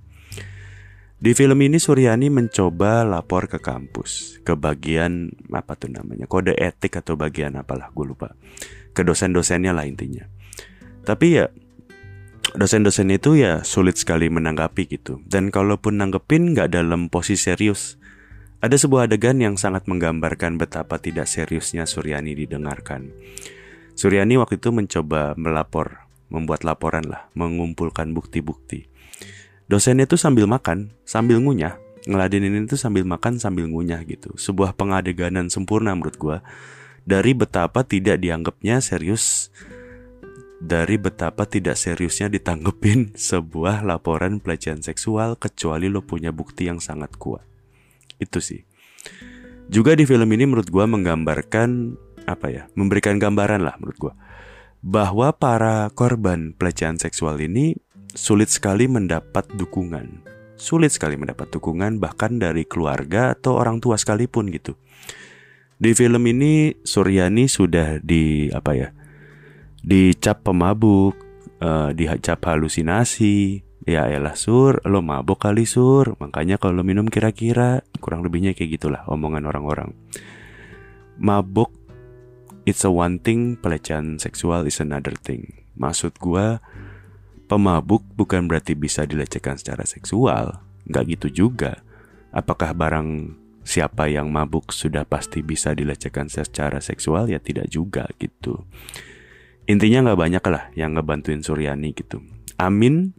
Di 1.21 1.37
film 1.37 1.61
ini 1.61 1.77
Suryani 1.77 2.33
mencoba 2.33 3.05
lapor 3.05 3.45
ke 3.45 3.61
kampus, 3.61 4.41
ke 4.41 4.57
bagian 4.57 5.29
apa 5.53 5.77
tuh 5.77 5.93
namanya, 5.93 6.25
kode 6.25 6.57
etik 6.57 6.97
atau 6.97 7.13
bagian 7.13 7.53
apalah 7.61 7.93
gue 7.93 8.09
lupa. 8.09 8.33
Ke 8.89 9.05
dosen-dosennya 9.05 9.69
lah 9.69 9.85
intinya. 9.85 10.25
Tapi 11.05 11.37
ya 11.37 11.45
dosen-dosen 12.57 13.13
itu 13.13 13.37
ya 13.37 13.61
sulit 13.61 14.01
sekali 14.01 14.33
menanggapi 14.33 14.89
gitu. 14.89 15.21
Dan 15.29 15.53
kalaupun 15.53 16.01
nanggepin 16.01 16.57
nggak 16.57 16.73
dalam 16.73 17.05
posisi 17.05 17.53
serius. 17.53 18.01
Ada 18.57 18.81
sebuah 18.81 19.05
adegan 19.05 19.37
yang 19.37 19.61
sangat 19.61 19.85
menggambarkan 19.85 20.57
betapa 20.57 20.97
tidak 20.97 21.29
seriusnya 21.29 21.85
Suryani 21.85 22.33
didengarkan. 22.33 23.13
Suryani 23.93 24.41
waktu 24.41 24.57
itu 24.57 24.73
mencoba 24.73 25.37
melapor, 25.37 26.09
membuat 26.33 26.65
laporan 26.65 27.05
lah, 27.05 27.29
mengumpulkan 27.37 28.09
bukti-bukti. 28.09 28.90
Dosennya 29.71 30.03
itu 30.03 30.19
sambil 30.19 30.51
makan, 30.51 30.91
sambil 31.07 31.39
ngunyah, 31.39 31.79
ngeladenin 32.03 32.67
itu 32.67 32.75
sambil 32.75 33.07
makan 33.07 33.39
sambil 33.39 33.71
ngunyah 33.71 34.03
gitu. 34.03 34.35
Sebuah 34.35 34.75
pengadeganan 34.75 35.47
sempurna 35.47 35.95
menurut 35.95 36.19
gue 36.19 36.37
dari 37.07 37.31
betapa 37.31 37.87
tidak 37.87 38.19
dianggapnya 38.19 38.83
serius 38.83 39.47
dari 40.61 40.99
betapa 40.99 41.49
tidak 41.49 41.79
seriusnya 41.79 42.29
ditanggepin 42.29 43.15
sebuah 43.31 43.81
laporan 43.87 44.43
pelecehan 44.43 44.83
seksual 44.83 45.39
kecuali 45.39 45.87
lo 45.87 46.03
punya 46.03 46.35
bukti 46.35 46.67
yang 46.67 46.83
sangat 46.83 47.15
kuat. 47.15 47.47
Itu 48.19 48.43
sih. 48.43 48.67
Juga 49.71 49.95
di 49.95 50.03
film 50.03 50.27
ini 50.35 50.51
menurut 50.51 50.67
gue 50.67 50.83
menggambarkan 50.83 51.95
apa 52.27 52.47
ya 52.53 52.63
memberikan 52.77 53.17
gambaran 53.17 53.65
lah 53.65 53.79
menurut 53.81 53.97
gue 53.97 54.13
bahwa 54.81 55.33
para 55.33 55.89
korban 55.93 56.53
pelecehan 56.53 57.01
seksual 57.01 57.37
ini 57.41 57.77
sulit 58.15 58.51
sekali 58.51 58.87
mendapat 58.87 59.47
dukungan. 59.55 60.27
Sulit 60.59 60.93
sekali 60.93 61.17
mendapat 61.17 61.49
dukungan 61.49 61.97
bahkan 61.97 62.37
dari 62.37 62.67
keluarga 62.67 63.33
atau 63.33 63.57
orang 63.57 63.81
tua 63.81 63.97
sekalipun 63.97 64.53
gitu. 64.53 64.77
Di 65.81 65.97
film 65.97 66.21
ini 66.29 66.77
Suryani 66.85 67.49
sudah 67.49 67.97
di 67.97 68.53
apa 68.53 68.71
ya 68.77 68.89
dicap 69.81 70.45
pemabuk 70.45 71.17
uh, 71.63 71.89
dicap 71.95 72.45
halusinasi. 72.45 73.65
Ya 73.81 74.05
elah 74.05 74.37
sur 74.37 74.77
lo 74.85 75.01
mabuk 75.01 75.41
kali 75.41 75.65
sur. 75.65 76.13
Makanya 76.21 76.61
kalau 76.61 76.85
minum 76.85 77.09
kira-kira 77.09 77.81
kurang 77.97 78.21
lebihnya 78.21 78.53
kayak 78.53 78.77
gitulah 78.77 79.01
omongan 79.09 79.49
orang-orang. 79.49 79.97
Mabuk 81.17 81.73
it's 82.65 82.85
a 82.85 82.91
one 82.93 83.17
thing, 83.17 83.57
pelecehan 83.57 84.21
seksual 84.21 84.69
is 84.69 84.77
another 84.77 85.17
thing. 85.17 85.65
Maksud 85.77 86.17
gue, 86.21 86.61
pemabuk 87.51 88.08
bukan 88.15 88.48
berarti 88.48 88.79
bisa 88.79 89.03
dilecehkan 89.03 89.60
secara 89.60 89.84
seksual. 89.84 90.63
Nggak 90.88 91.20
gitu 91.20 91.27
juga. 91.43 91.84
Apakah 92.31 92.72
barang 92.72 93.36
siapa 93.67 94.08
yang 94.08 94.31
mabuk 94.31 94.72
sudah 94.72 95.03
pasti 95.03 95.43
bisa 95.43 95.75
dilecehkan 95.75 96.31
secara 96.31 96.79
seksual? 96.79 97.27
Ya 97.27 97.43
tidak 97.43 97.67
juga 97.67 98.08
gitu. 98.24 98.63
Intinya 99.67 100.08
nggak 100.08 100.20
banyak 100.24 100.43
lah 100.48 100.63
yang 100.79 100.96
ngebantuin 100.96 101.43
Suryani 101.43 101.91
gitu. 101.91 102.24
Amin 102.55 103.12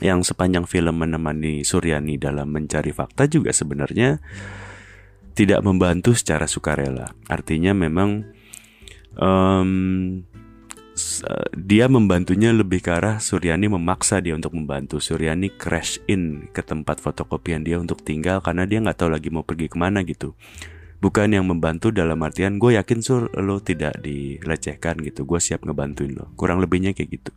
yang 0.00 0.24
sepanjang 0.24 0.64
film 0.64 0.96
menemani 0.96 1.60
Suryani 1.60 2.16
dalam 2.16 2.48
mencari 2.48 2.90
fakta 2.90 3.28
juga 3.28 3.52
sebenarnya 3.52 4.16
tidak 5.36 5.60
membantu 5.60 6.16
secara 6.16 6.48
sukarela. 6.48 7.12
Artinya 7.28 7.76
memang 7.76 8.24
um, 9.20 10.24
dia 11.56 11.88
membantunya 11.88 12.52
lebih 12.52 12.84
ke 12.84 12.92
arah 12.92 13.16
Suryani 13.16 13.72
memaksa 13.72 14.20
dia 14.20 14.36
untuk 14.36 14.52
membantu. 14.52 15.00
Suryani 15.00 15.48
crash 15.56 15.96
in 16.04 16.52
ke 16.52 16.60
tempat 16.60 17.00
fotokopian 17.00 17.64
dia 17.64 17.80
untuk 17.80 18.04
tinggal 18.04 18.44
karena 18.44 18.68
dia 18.68 18.80
nggak 18.84 19.00
tahu 19.00 19.10
lagi 19.12 19.32
mau 19.32 19.44
pergi 19.44 19.72
ke 19.72 19.76
mana 19.80 20.04
gitu. 20.04 20.36
Bukan 21.02 21.34
yang 21.34 21.48
membantu 21.48 21.90
dalam 21.90 22.20
artian 22.22 22.62
gue 22.62 22.78
yakin 22.78 23.00
sur 23.02 23.26
lo 23.34 23.58
tidak 23.58 24.04
dilecehkan 24.04 25.00
gitu. 25.02 25.24
Gue 25.24 25.40
siap 25.40 25.64
ngebantuin 25.64 26.14
lo. 26.14 26.30
Kurang 26.36 26.60
lebihnya 26.60 26.92
kayak 26.92 27.10
gitu. 27.20 27.32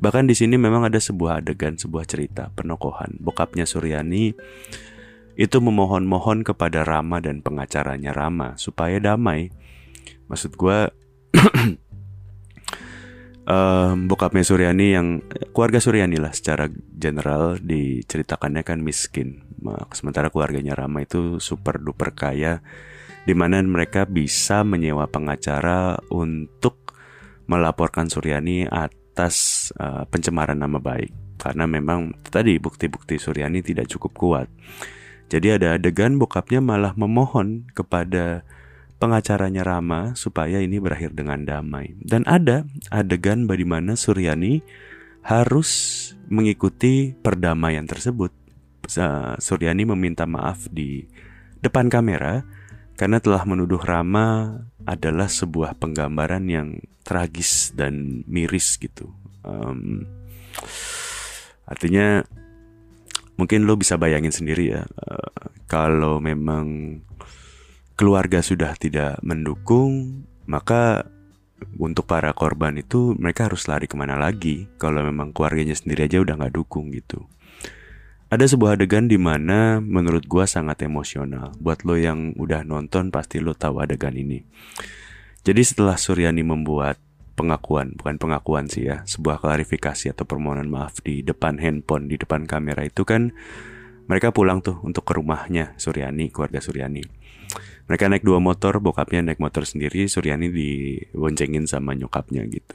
Bahkan 0.00 0.26
di 0.26 0.34
sini 0.34 0.56
memang 0.56 0.84
ada 0.88 0.98
sebuah 0.98 1.44
adegan 1.44 1.78
sebuah 1.78 2.04
cerita 2.04 2.50
penokohan. 2.52 3.20
Bokapnya 3.20 3.64
Suryani 3.64 4.34
itu 5.38 5.56
memohon-mohon 5.56 6.44
kepada 6.44 6.84
Rama 6.84 7.22
dan 7.22 7.40
pengacaranya 7.40 8.10
Rama 8.12 8.58
supaya 8.58 8.98
damai. 8.98 9.54
Maksud 10.28 10.56
gue 10.58 10.78
um, 13.50 14.06
bokapnya 14.06 14.46
Suryani 14.46 14.86
yang 14.94 15.06
keluarga 15.50 15.82
Suryani 15.82 16.16
lah 16.22 16.30
secara 16.30 16.70
general 16.94 17.58
diceritakannya 17.58 18.62
kan 18.62 18.78
miskin. 18.80 19.42
Sementara 19.92 20.30
keluarganya 20.30 20.78
Rama 20.78 21.02
itu 21.04 21.42
super 21.42 21.82
duper 21.82 22.14
kaya 22.14 22.62
di 23.26 23.36
mana 23.36 23.60
mereka 23.60 24.08
bisa 24.08 24.64
menyewa 24.64 25.04
pengacara 25.10 25.98
untuk 26.08 26.96
melaporkan 27.50 28.06
Suryani 28.08 28.70
atas 28.70 29.68
uh, 29.76 30.06
pencemaran 30.06 30.56
nama 30.56 30.78
baik. 30.78 31.12
Karena 31.40 31.64
memang 31.64 32.14
tadi 32.24 32.56
bukti-bukti 32.56 33.18
Suryani 33.18 33.60
tidak 33.60 33.90
cukup 33.90 34.12
kuat. 34.16 34.48
Jadi 35.30 35.56
ada 35.56 35.78
adegan 35.78 36.18
bokapnya 36.18 36.58
malah 36.58 36.92
memohon 36.98 37.70
kepada 37.70 38.42
pengacaranya 39.00 39.64
Rama 39.64 40.12
supaya 40.12 40.60
ini 40.60 40.76
berakhir 40.76 41.16
dengan 41.16 41.42
damai. 41.42 41.96
Dan 41.96 42.28
ada 42.28 42.68
adegan 42.92 43.48
bagaimana 43.48 43.96
Suryani 43.96 44.60
harus 45.24 45.70
mengikuti 46.28 47.16
perdamaian 47.16 47.88
tersebut. 47.88 48.30
uh, 49.00 49.34
Suryani 49.40 49.88
meminta 49.88 50.28
maaf 50.28 50.68
di 50.68 51.08
depan 51.64 51.88
kamera 51.88 52.44
karena 53.00 53.16
telah 53.16 53.48
menuduh 53.48 53.80
Rama 53.80 54.60
adalah 54.84 55.32
sebuah 55.32 55.80
penggambaran 55.80 56.44
yang 56.52 56.76
tragis 57.00 57.72
dan 57.72 58.20
miris 58.28 58.76
gitu. 58.76 59.08
Um, 59.40 60.04
artinya 61.64 62.20
mungkin 63.40 63.64
lo 63.64 63.80
bisa 63.80 63.96
bayangin 63.96 64.36
sendiri 64.36 64.76
ya 64.76 64.84
uh, 64.84 65.32
kalau 65.64 66.20
memang 66.20 67.00
keluarga 68.00 68.40
sudah 68.40 68.72
tidak 68.80 69.20
mendukung 69.20 70.24
maka 70.48 71.04
untuk 71.76 72.08
para 72.08 72.32
korban 72.32 72.80
itu 72.80 73.12
mereka 73.20 73.52
harus 73.52 73.68
lari 73.68 73.84
ke 73.84 73.92
mana 73.92 74.16
lagi 74.16 74.72
kalau 74.80 75.04
memang 75.04 75.36
keluarganya 75.36 75.76
sendiri 75.76 76.08
aja 76.08 76.24
udah 76.24 76.40
nggak 76.40 76.56
dukung 76.56 76.88
gitu. 76.96 77.28
Ada 78.32 78.56
sebuah 78.56 78.80
adegan 78.80 79.04
di 79.04 79.20
mana 79.20 79.84
menurut 79.84 80.24
gua 80.24 80.48
sangat 80.48 80.86
emosional. 80.86 81.52
Buat 81.60 81.84
lo 81.84 81.98
yang 82.00 82.32
udah 82.40 82.64
nonton 82.64 83.12
pasti 83.12 83.42
lo 83.42 83.52
tahu 83.52 83.84
adegan 83.84 84.16
ini. 84.16 84.40
Jadi 85.44 85.60
setelah 85.60 86.00
Suryani 86.00 86.40
membuat 86.40 86.96
pengakuan, 87.36 87.92
bukan 88.00 88.16
pengakuan 88.16 88.70
sih 88.70 88.88
ya, 88.88 89.02
sebuah 89.04 89.44
klarifikasi 89.44 90.14
atau 90.14 90.24
permohonan 90.24 90.70
maaf 90.70 91.04
di 91.04 91.20
depan 91.26 91.58
handphone, 91.58 92.06
di 92.06 92.16
depan 92.16 92.46
kamera 92.46 92.86
itu 92.86 93.02
kan 93.02 93.34
mereka 94.06 94.30
pulang 94.30 94.62
tuh 94.62 94.78
untuk 94.86 95.04
ke 95.04 95.12
rumahnya 95.18 95.74
Suryani, 95.76 96.30
keluarga 96.30 96.62
Suryani. 96.62 97.19
Mereka 97.86 98.10
naik 98.10 98.24
dua 98.24 98.38
motor, 98.38 98.78
bokapnya 98.78 99.24
naik 99.24 99.42
motor 99.42 99.66
sendiri, 99.66 100.06
Suryani 100.06 100.50
diboncengin 100.50 101.66
sama 101.66 101.96
nyokapnya 101.96 102.46
gitu. 102.46 102.74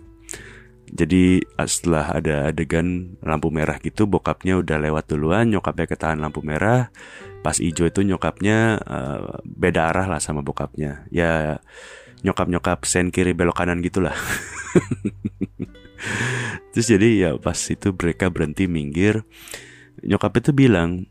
Jadi 0.85 1.41
setelah 1.65 2.13
ada 2.13 2.53
adegan 2.53 3.17
lampu 3.25 3.49
merah 3.49 3.81
gitu, 3.81 4.05
bokapnya 4.05 4.61
udah 4.61 4.77
lewat 4.77 5.09
duluan, 5.09 5.49
nyokapnya 5.49 5.89
ketahan 5.89 6.21
lampu 6.21 6.45
merah. 6.45 6.93
Pas 7.41 7.57
ijo 7.57 7.85
itu 7.85 8.05
nyokapnya 8.05 8.81
uh, 8.81 9.41
beda 9.45 9.93
arah 9.93 10.05
lah 10.05 10.21
sama 10.21 10.45
bokapnya. 10.45 11.09
Ya 11.09 11.61
nyokap-nyokap 12.21 12.85
sen 12.89 13.13
kiri 13.13 13.37
belok 13.37 13.61
kanan 13.61 13.81
gitulah. 13.81 14.13
Terus 16.73 16.87
jadi 16.89 17.09
ya 17.17 17.29
pas 17.37 17.55
itu 17.55 17.93
mereka 17.93 18.33
berhenti 18.33 18.65
minggir, 18.65 19.23
nyokap 20.03 20.41
itu 20.41 20.51
bilang, 20.51 21.07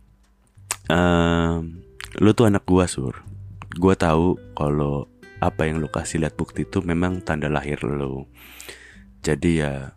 ehm, 0.91 1.81
lu 2.21 2.31
tuh 2.35 2.51
anak 2.51 2.67
gua 2.67 2.87
sur. 2.87 3.15
Gua 3.75 3.95
tahu 3.99 4.39
kalau 4.55 5.11
apa 5.45 5.69
yang 5.69 5.85
lu 5.85 5.93
kasih 5.93 6.25
lihat 6.25 6.39
bukti 6.41 6.65
itu 6.65 6.81
memang 6.81 7.21
tanda 7.21 7.53
lahir 7.53 7.83
lu. 7.85 8.25
Jadi 9.21 9.61
ya 9.61 9.93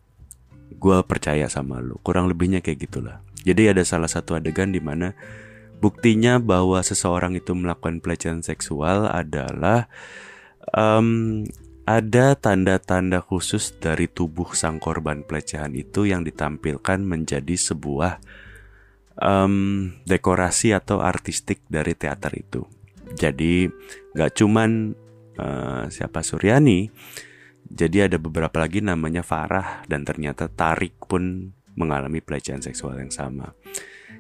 gue 0.68 0.98
percaya 1.08 1.48
sama 1.48 1.80
lo 1.80 1.98
kurang 2.04 2.28
lebihnya 2.28 2.60
kayak 2.60 2.90
gitulah. 2.90 3.24
Jadi 3.48 3.72
ada 3.72 3.84
salah 3.88 4.12
satu 4.12 4.36
adegan 4.36 4.76
di 4.76 4.84
mana 4.84 5.16
buktinya 5.80 6.42
bahwa 6.42 6.84
seseorang 6.84 7.40
itu 7.40 7.56
melakukan 7.56 8.04
pelecehan 8.04 8.44
seksual 8.44 9.08
adalah 9.08 9.88
um, 10.76 11.48
ada 11.88 12.36
tanda-tanda 12.36 13.24
khusus 13.24 13.72
dari 13.80 14.12
tubuh 14.12 14.52
sang 14.52 14.84
korban 14.84 15.24
pelecehan 15.24 15.72
itu 15.72 16.04
yang 16.04 16.28
ditampilkan 16.28 17.00
menjadi 17.00 17.56
sebuah 17.56 18.20
um, 19.16 19.96
dekorasi 20.04 20.76
atau 20.76 21.00
artistik 21.00 21.64
dari 21.72 21.96
teater 21.96 22.36
itu. 22.36 22.68
Jadi 23.16 23.70
nggak 24.18 24.32
cuman 24.36 24.92
uh, 25.40 25.86
siapa 25.88 26.20
Suryani, 26.26 26.90
jadi 27.68 28.08
ada 28.08 28.18
beberapa 28.20 28.58
lagi 28.64 28.80
namanya 28.80 29.24
Farah 29.24 29.84
dan 29.88 30.08
ternyata 30.08 30.48
Tarik 30.48 31.00
pun 31.08 31.52
mengalami 31.78 32.24
pelecehan 32.24 32.64
seksual 32.64 32.98
yang 32.98 33.14
sama. 33.14 33.54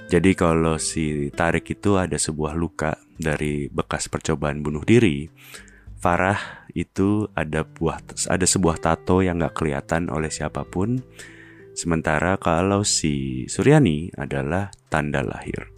Jadi 0.07 0.37
kalau 0.39 0.79
si 0.79 1.27
Tarik 1.33 1.67
itu 1.67 1.99
ada 1.99 2.15
sebuah 2.15 2.55
luka 2.55 2.95
dari 3.17 3.67
bekas 3.67 4.07
percobaan 4.07 4.63
bunuh 4.63 4.85
diri, 4.85 5.27
Farah 5.97 6.67
itu 6.77 7.25
ada 7.33 7.65
buah 7.65 7.99
ada 8.29 8.45
sebuah 8.45 8.77
tato 8.77 9.25
yang 9.25 9.41
nggak 9.41 9.57
kelihatan 9.57 10.13
oleh 10.13 10.29
siapa 10.29 10.63
pun. 10.63 11.01
Sementara 11.77 12.41
kalau 12.41 12.81
si 12.81 13.45
Suryani 13.45 14.09
adalah 14.17 14.73
tanda 14.89 15.21
lahir. 15.21 15.76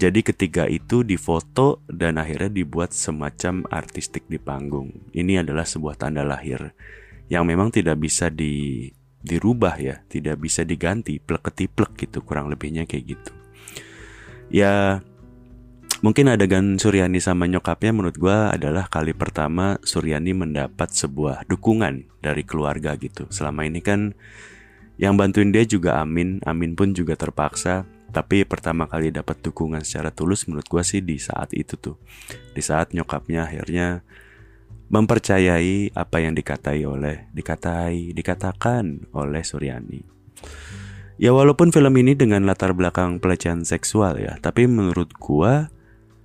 Jadi 0.00 0.24
ketiga 0.24 0.64
itu 0.64 1.04
difoto 1.04 1.84
dan 1.84 2.16
akhirnya 2.16 2.48
dibuat 2.48 2.96
semacam 2.96 3.68
artistik 3.68 4.24
di 4.32 4.40
panggung. 4.40 5.12
Ini 5.12 5.44
adalah 5.44 5.68
sebuah 5.68 6.00
tanda 6.00 6.24
lahir 6.24 6.72
yang 7.28 7.44
memang 7.44 7.68
tidak 7.68 8.00
bisa 8.00 8.32
di 8.32 8.88
dirubah 9.20 9.76
ya, 9.76 10.00
tidak 10.08 10.40
bisa 10.40 10.64
diganti, 10.64 11.20
plek 11.20 11.52
ketiplek 11.52 12.00
gitu, 12.00 12.24
kurang 12.24 12.48
lebihnya 12.48 12.88
kayak 12.88 13.12
gitu. 13.12 13.32
Ya 14.48 15.04
mungkin 16.00 16.32
adegan 16.32 16.80
Suryani 16.80 17.20
sama 17.20 17.44
nyokapnya 17.44 17.92
menurut 17.92 18.16
gue 18.16 18.38
adalah 18.56 18.88
kali 18.88 19.12
pertama 19.12 19.76
Suryani 19.84 20.32
mendapat 20.32 20.96
sebuah 20.96 21.44
dukungan 21.44 22.24
dari 22.24 22.48
keluarga 22.48 22.96
gitu. 22.96 23.28
Selama 23.28 23.68
ini 23.68 23.84
kan 23.84 24.16
yang 24.96 25.20
bantuin 25.20 25.52
dia 25.52 25.68
juga 25.68 26.00
Amin, 26.00 26.40
Amin 26.48 26.72
pun 26.72 26.96
juga 26.96 27.20
terpaksa 27.20 27.84
tapi 28.10 28.42
pertama 28.42 28.90
kali 28.90 29.14
dapat 29.14 29.38
dukungan 29.38 29.86
secara 29.86 30.10
tulus 30.10 30.50
menurut 30.50 30.66
gue 30.66 30.82
sih 30.82 30.98
di 30.98 31.16
saat 31.22 31.54
itu 31.54 31.78
tuh. 31.78 31.96
Di 32.54 32.62
saat 32.62 32.90
nyokapnya 32.90 33.46
akhirnya 33.46 34.02
mempercayai 34.90 35.94
apa 35.94 36.16
yang 36.18 36.34
dikatai 36.34 36.82
oleh 36.82 37.30
dikatai 37.30 38.10
dikatakan 38.10 39.06
oleh 39.14 39.42
Suryani. 39.46 40.02
Ya 41.22 41.30
walaupun 41.30 41.70
film 41.70 41.94
ini 42.02 42.18
dengan 42.18 42.42
latar 42.42 42.74
belakang 42.74 43.22
pelecehan 43.22 43.62
seksual 43.62 44.18
ya, 44.18 44.34
tapi 44.42 44.66
menurut 44.66 45.14
gua 45.14 45.70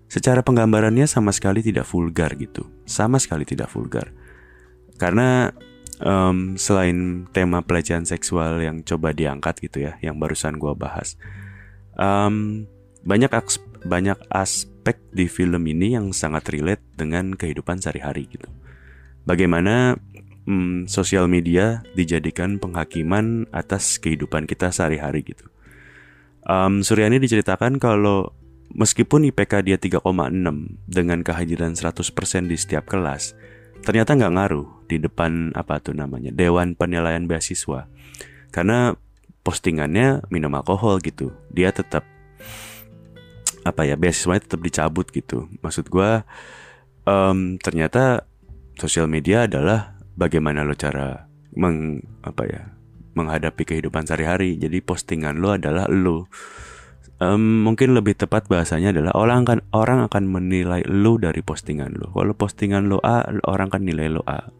secara 0.10 0.41
penggambarannya 0.41 1.06
sama 1.06 1.30
sekali 1.30 1.62
tidak 1.62 1.86
vulgar 1.86 2.34
gitu. 2.39 2.65
Sama 2.89 3.21
sekali 3.21 3.45
tidak 3.45 3.69
vulgar. 3.69 4.10
Karena 4.95 5.52
um, 6.02 6.56
selain 6.56 7.28
tema 7.36 7.62
pelecehan 7.62 8.08
seksual 8.08 8.63
yang 8.63 8.82
coba 8.82 9.13
diangkat 9.13 9.62
gitu 9.62 9.86
ya, 9.86 10.00
yang 10.02 10.17
barusan 10.17 10.58
gua 10.58 10.74
bahas 10.74 11.19
um, 11.99 12.65
banyak 13.05 13.31
banyak 13.86 14.17
aspek 14.34 14.97
di 15.13 15.29
film 15.29 15.62
ini 15.69 15.93
yang 15.93 16.10
sangat 16.12 16.49
relate 16.49 16.84
dengan 16.97 17.38
kehidupan 17.38 17.79
sehari-hari 17.79 18.25
gitu. 18.29 18.49
Bagaimana 19.25 19.97
um, 20.49 20.86
sosial 20.89 21.29
media 21.29 21.81
dijadikan 21.93 22.58
penghakiman 22.62 23.49
atas 23.53 23.97
kehidupan 24.01 24.45
kita 24.49 24.69
sehari-hari 24.73 25.25
gitu. 25.25 25.45
Um, 26.45 26.86
Suryani 26.86 27.17
diceritakan 27.17 27.81
kalau 27.81 28.34
meskipun 28.73 29.25
IPK 29.34 29.65
dia 29.65 29.77
3,6 29.81 30.05
dengan 30.86 31.19
kehadiran 31.25 31.73
100% 31.73 32.05
di 32.45 32.58
setiap 32.58 32.86
kelas, 32.86 33.34
ternyata 33.81 34.13
nggak 34.13 34.34
ngaruh 34.38 34.67
di 34.86 35.01
depan 35.01 35.53
apa 35.58 35.81
tuh 35.81 35.97
namanya 35.97 36.29
Dewan 36.29 36.77
Penilaian 36.77 37.25
Beasiswa. 37.25 37.89
Karena 38.53 38.93
postingannya 39.45 40.25
minum 40.34 40.49
alkohol 40.58 40.97
gitu. 41.05 41.29
Dia 41.53 41.69
tetap 41.69 42.01
apa 43.62 43.81
ya 43.86 43.93
beasiswanya 43.93 44.49
tetap 44.49 44.65
dicabut 44.65 45.05
gitu. 45.13 45.45
Maksud 45.62 45.93
gue 45.93 46.25
um, 47.05 47.62
ternyata 47.62 48.25
sosial 48.81 49.05
media 49.05 49.45
adalah 49.45 49.95
bagaimana 50.17 50.65
lo 50.65 50.73
cara 50.73 51.29
meng 51.55 52.01
apa 52.25 52.43
ya 52.49 52.62
menghadapi 53.13 53.63
kehidupan 53.63 54.10
sehari-hari. 54.10 54.58
Jadi 54.58 54.81
postingan 54.81 55.38
lo 55.38 55.53
adalah 55.53 55.86
lo. 55.88 56.25
Um, 57.15 57.63
mungkin 57.63 57.95
lebih 57.95 58.19
tepat 58.19 58.51
bahasanya 58.51 58.91
adalah 58.91 59.15
orang 59.15 59.47
akan 59.47 59.60
orang 59.71 59.99
akan 60.03 60.23
menilai 60.27 60.84
lo 60.84 61.15
dari 61.15 61.39
postingan 61.39 61.95
lo. 61.95 62.12
Kalau 62.12 62.34
postingan 62.36 62.91
lo 62.91 62.99
A 62.99 63.23
orang 63.45 63.71
akan 63.71 63.81
nilai 63.88 64.10
lo 64.12 64.25
A. 64.25 64.51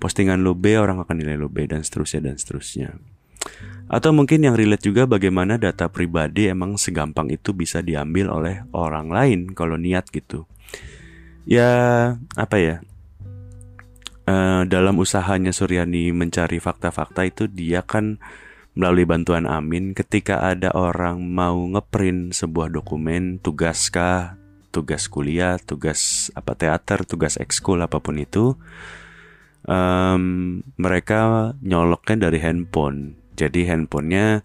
Postingan 0.00 0.40
lo 0.40 0.54
B 0.54 0.78
orang 0.78 1.02
akan 1.02 1.16
nilai 1.18 1.34
lo 1.34 1.50
B 1.50 1.66
dan 1.66 1.82
seterusnya 1.82 2.30
dan 2.30 2.38
seterusnya 2.38 2.94
atau 3.90 4.14
mungkin 4.14 4.46
yang 4.46 4.54
relate 4.54 4.86
juga 4.86 5.02
bagaimana 5.10 5.58
data 5.58 5.90
pribadi 5.90 6.46
emang 6.46 6.78
segampang 6.78 7.26
itu 7.26 7.50
bisa 7.50 7.82
diambil 7.82 8.30
oleh 8.30 8.62
orang 8.70 9.10
lain 9.10 9.40
kalau 9.50 9.74
niat 9.74 10.06
gitu. 10.14 10.46
Ya, 11.42 12.14
apa 12.38 12.56
ya? 12.62 12.76
Uh, 14.30 14.62
dalam 14.70 14.94
usahanya 15.02 15.50
Suryani 15.50 16.14
mencari 16.14 16.62
fakta-fakta 16.62 17.26
itu 17.26 17.50
dia 17.50 17.82
kan 17.82 18.22
melalui 18.78 19.02
bantuan 19.02 19.50
Amin 19.50 19.90
ketika 19.90 20.38
ada 20.38 20.70
orang 20.70 21.26
mau 21.26 21.58
ngeprint 21.58 22.30
sebuah 22.30 22.70
dokumen 22.70 23.42
tugas 23.42 23.90
kah, 23.90 24.38
tugas 24.70 25.10
kuliah, 25.10 25.58
tugas 25.58 26.30
apa 26.38 26.54
teater, 26.54 27.02
tugas 27.02 27.42
ekskul 27.42 27.82
apa 27.82 27.98
pun 27.98 28.22
itu 28.22 28.54
um, 29.66 30.22
mereka 30.78 31.52
nyoloknya 31.58 32.30
dari 32.30 32.38
handphone 32.38 33.19
jadi 33.40 33.72
handphonenya 33.72 34.44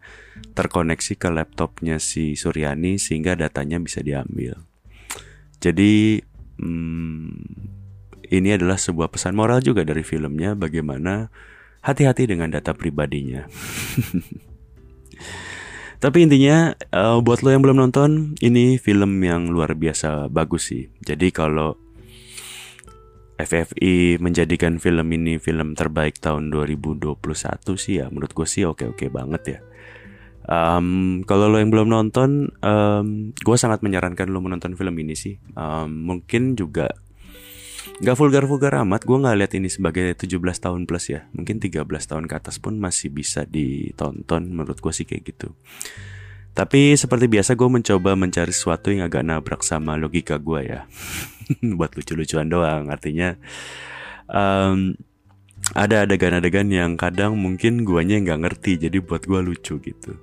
terkoneksi 0.55 1.19
ke 1.19 1.27
laptopnya 1.27 1.99
si 1.99 2.39
Suryani 2.39 2.95
sehingga 2.95 3.35
datanya 3.35 3.83
bisa 3.83 3.99
diambil. 3.99 4.63
Jadi 5.59 6.23
hmm, 6.63 7.27
ini 8.31 8.49
adalah 8.55 8.79
sebuah 8.79 9.11
pesan 9.11 9.35
moral 9.35 9.59
juga 9.59 9.83
dari 9.83 10.07
filmnya 10.07 10.55
bagaimana 10.55 11.27
hati-hati 11.83 12.31
dengan 12.31 12.55
data 12.55 12.71
pribadinya. 12.71 13.43
Tapi 16.03 16.17
intinya 16.21 16.75
uh, 16.91 17.17
buat 17.23 17.41
lo 17.41 17.49
yang 17.55 17.63
belum 17.65 17.81
nonton, 17.81 18.37
ini 18.43 18.77
film 18.77 19.23
yang 19.23 19.49
luar 19.49 19.73
biasa 19.73 20.29
bagus 20.29 20.69
sih. 20.69 20.91
Jadi 21.01 21.31
kalau 21.33 21.79
FFI 23.35 24.17
menjadikan 24.23 24.79
film 24.79 25.11
ini 25.11 25.35
film 25.37 25.75
terbaik 25.75 26.23
tahun 26.23 26.51
2021 26.51 27.19
sih 27.75 27.99
ya 27.99 28.07
menurut 28.07 28.31
gue 28.31 28.47
sih 28.47 28.63
oke-oke 28.63 29.11
banget 29.11 29.43
ya. 29.47 29.59
Um, 30.45 31.25
kalau 31.25 31.49
lo 31.49 31.57
yang 31.57 31.73
belum 31.73 31.89
nonton, 31.89 32.53
um, 32.61 33.33
gue 33.33 33.57
sangat 33.57 33.81
menyarankan 33.81 34.29
lo 34.29 34.45
menonton 34.45 34.77
film 34.77 34.93
ini 35.01 35.17
sih. 35.17 35.41
Um, 35.57 36.05
mungkin 36.05 36.53
juga 36.53 36.93
Gak 37.95 38.17
vulgar-vulgar 38.19 38.83
amat, 38.83 39.07
gue 39.07 39.17
gak 39.23 39.37
lihat 39.39 39.53
ini 39.55 39.71
sebagai 39.71 40.11
17 40.19 40.41
tahun 40.59 40.83
plus 40.83 41.15
ya 41.15 41.31
Mungkin 41.31 41.63
13 41.63 41.85
tahun 41.85 42.25
ke 42.27 42.33
atas 42.35 42.59
pun 42.59 42.75
masih 42.75 43.13
bisa 43.13 43.47
ditonton 43.47 44.51
menurut 44.51 44.83
gue 44.83 44.91
sih 44.91 45.07
kayak 45.07 45.23
gitu 45.31 45.55
Tapi 46.51 46.99
seperti 46.99 47.31
biasa 47.31 47.55
gue 47.55 47.69
mencoba 47.71 48.19
mencari 48.19 48.51
sesuatu 48.51 48.91
yang 48.91 49.07
agak 49.07 49.23
nabrak 49.23 49.61
sama 49.63 49.95
logika 49.95 50.35
gue 50.41 50.61
ya 50.65 50.83
Buat 51.77 51.97
lucu-lucuan 51.97 52.49
doang 52.49 52.89
Artinya 52.89 53.37
um, 54.29 54.97
ada 55.73 56.05
adegan-adegan 56.05 56.69
yang 56.69 56.93
kadang 56.93 57.41
mungkin 57.41 57.87
guanya 57.87 58.21
nggak 58.21 58.41
ngerti 58.45 58.77
jadi 58.77 59.01
buat 59.01 59.25
gue 59.25 59.41
lucu 59.41 59.81
gitu. 59.81 60.13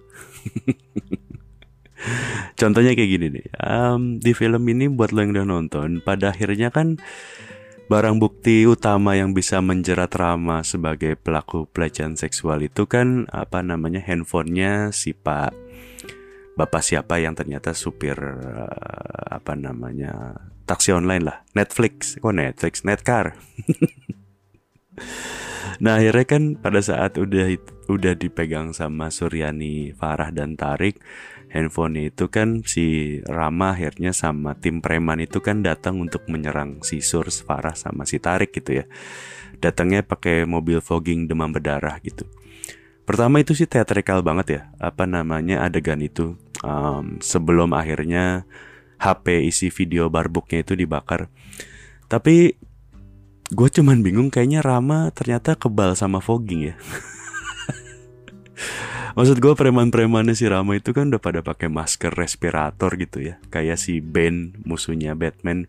Contohnya 2.61 2.95
kayak 2.95 3.11
gini 3.11 3.27
nih, 3.31 3.47
um, 3.63 4.23
di 4.23 4.35
film 4.35 4.63
ini 4.71 4.91
buat 4.91 5.11
lo 5.11 5.23
yang 5.23 5.35
udah 5.35 5.47
nonton, 5.47 5.89
pada 6.03 6.35
akhirnya 6.35 6.75
kan 6.75 6.99
barang 7.91 8.23
bukti 8.23 8.67
utama 8.67 9.19
yang 9.19 9.35
bisa 9.35 9.59
menjerat 9.59 10.15
Rama 10.15 10.63
sebagai 10.63 11.19
pelaku 11.19 11.67
pelecehan 11.71 12.15
seksual 12.15 12.63
itu 12.63 12.87
kan 12.87 13.27
apa 13.31 13.61
namanya 13.61 14.01
handphonenya 14.01 14.95
si 14.95 15.13
Pak 15.13 15.53
Bapak 16.53 16.85
siapa 16.85 17.21
yang 17.21 17.37
ternyata 17.37 17.77
supir 17.77 18.17
uh, 18.17 19.29
apa 19.29 19.57
namanya 19.57 20.37
taksi 20.65 20.95
online 20.95 21.25
lah. 21.25 21.37
Netflix. 21.55 22.17
Kok 22.19 22.35
Netflix? 22.35 22.83
Netcar. 22.83 23.37
Nah 25.83 25.99
akhirnya 25.99 26.27
kan 26.29 26.43
pada 26.63 26.79
saat 26.79 27.19
udah 27.19 27.59
udah 27.91 28.15
dipegang 28.15 28.71
sama 28.71 29.11
Suryani 29.11 29.91
Farah 29.97 30.31
dan 30.31 30.55
Tarik 30.55 31.01
handphone 31.53 32.09
itu 32.09 32.33
kan 32.33 32.65
si 32.65 33.19
Rama 33.29 33.77
akhirnya 33.77 34.17
sama 34.17 34.57
tim 34.57 34.81
preman 34.81 35.21
itu 35.21 35.45
kan 35.45 35.61
datang 35.61 36.01
untuk 36.01 36.25
menyerang 36.27 36.81
si 36.81 37.05
Surs, 37.05 37.45
Farah 37.45 37.77
sama 37.77 38.09
si 38.09 38.17
Tarik 38.19 38.57
gitu 38.57 38.83
ya. 38.83 38.85
Datangnya 39.61 40.03
pakai 40.03 40.49
mobil 40.49 40.81
fogging 40.81 41.29
demam 41.29 41.53
berdarah 41.53 42.01
gitu. 42.03 42.25
Pertama 43.05 43.45
itu 43.45 43.53
sih 43.53 43.69
teatrikal 43.69 44.25
banget 44.25 44.47
ya, 44.49 44.61
apa 44.81 45.05
namanya 45.05 45.63
adegan 45.63 46.01
itu? 46.01 46.39
Um, 46.63 47.19
sebelum 47.21 47.75
akhirnya 47.75 48.47
HP 49.03 49.51
isi 49.51 49.75
video 49.75 50.07
barbuknya 50.07 50.63
itu 50.63 50.79
dibakar. 50.79 51.27
Tapi 52.07 52.55
gue 53.53 53.69
cuman 53.69 54.01
bingung 54.01 54.31
kayaknya 54.31 54.63
Rama 54.63 55.11
ternyata 55.11 55.59
kebal 55.59 55.99
sama 55.99 56.23
fogging 56.23 56.73
ya. 56.73 56.75
Maksud 59.13 59.45
gue 59.45 59.53
preman-premannya 59.53 60.33
si 60.33 60.49
Rama 60.49 60.73
itu 60.73 60.97
kan 60.97 61.13
udah 61.13 61.21
pada 61.21 61.45
pakai 61.45 61.69
masker 61.69 62.17
respirator 62.17 62.97
gitu 62.97 63.21
ya, 63.21 63.37
kayak 63.53 63.77
si 63.77 64.01
Ben 64.01 64.57
musuhnya 64.65 65.13
Batman. 65.13 65.69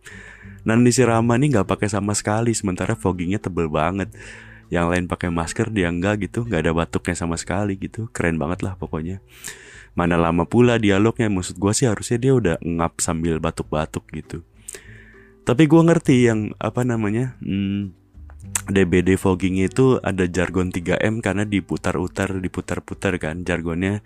Dan 0.64 0.88
di 0.88 0.96
si 0.96 1.04
Rama 1.04 1.36
nih 1.36 1.60
nggak 1.60 1.68
pakai 1.68 1.92
sama 1.92 2.16
sekali, 2.16 2.56
sementara 2.56 2.96
foggingnya 2.96 3.44
tebel 3.44 3.68
banget. 3.68 4.16
Yang 4.72 4.86
lain 4.96 5.06
pakai 5.12 5.28
masker 5.28 5.76
dia 5.76 5.92
enggak 5.92 6.24
gitu, 6.24 6.48
nggak 6.48 6.62
ada 6.64 6.72
batuknya 6.72 7.20
sama 7.20 7.36
sekali 7.36 7.76
gitu, 7.76 8.08
keren 8.16 8.40
banget 8.40 8.64
lah 8.64 8.80
pokoknya. 8.80 9.20
Mana 9.94 10.18
lama 10.18 10.50
pula 10.50 10.82
dialognya, 10.82 11.30
maksud 11.30 11.62
gue 11.62 11.74
sih 11.74 11.86
harusnya 11.86 12.18
dia 12.18 12.34
udah 12.34 12.56
ngap 12.62 12.98
sambil 12.98 13.38
batuk-batuk 13.38 14.10
gitu. 14.10 14.42
Tapi 15.44 15.68
gue 15.70 15.82
ngerti 15.86 16.16
yang 16.26 16.56
apa 16.58 16.82
namanya, 16.82 17.38
hmm, 17.44 17.94
DBD 18.64 19.20
fogging 19.20 19.60
itu 19.60 20.00
ada 20.00 20.24
jargon 20.24 20.72
3M 20.72 21.20
karena 21.20 21.44
diputar-utar 21.44 22.40
diputar-putar 22.40 23.20
kan 23.20 23.44
jargonnya. 23.44 24.00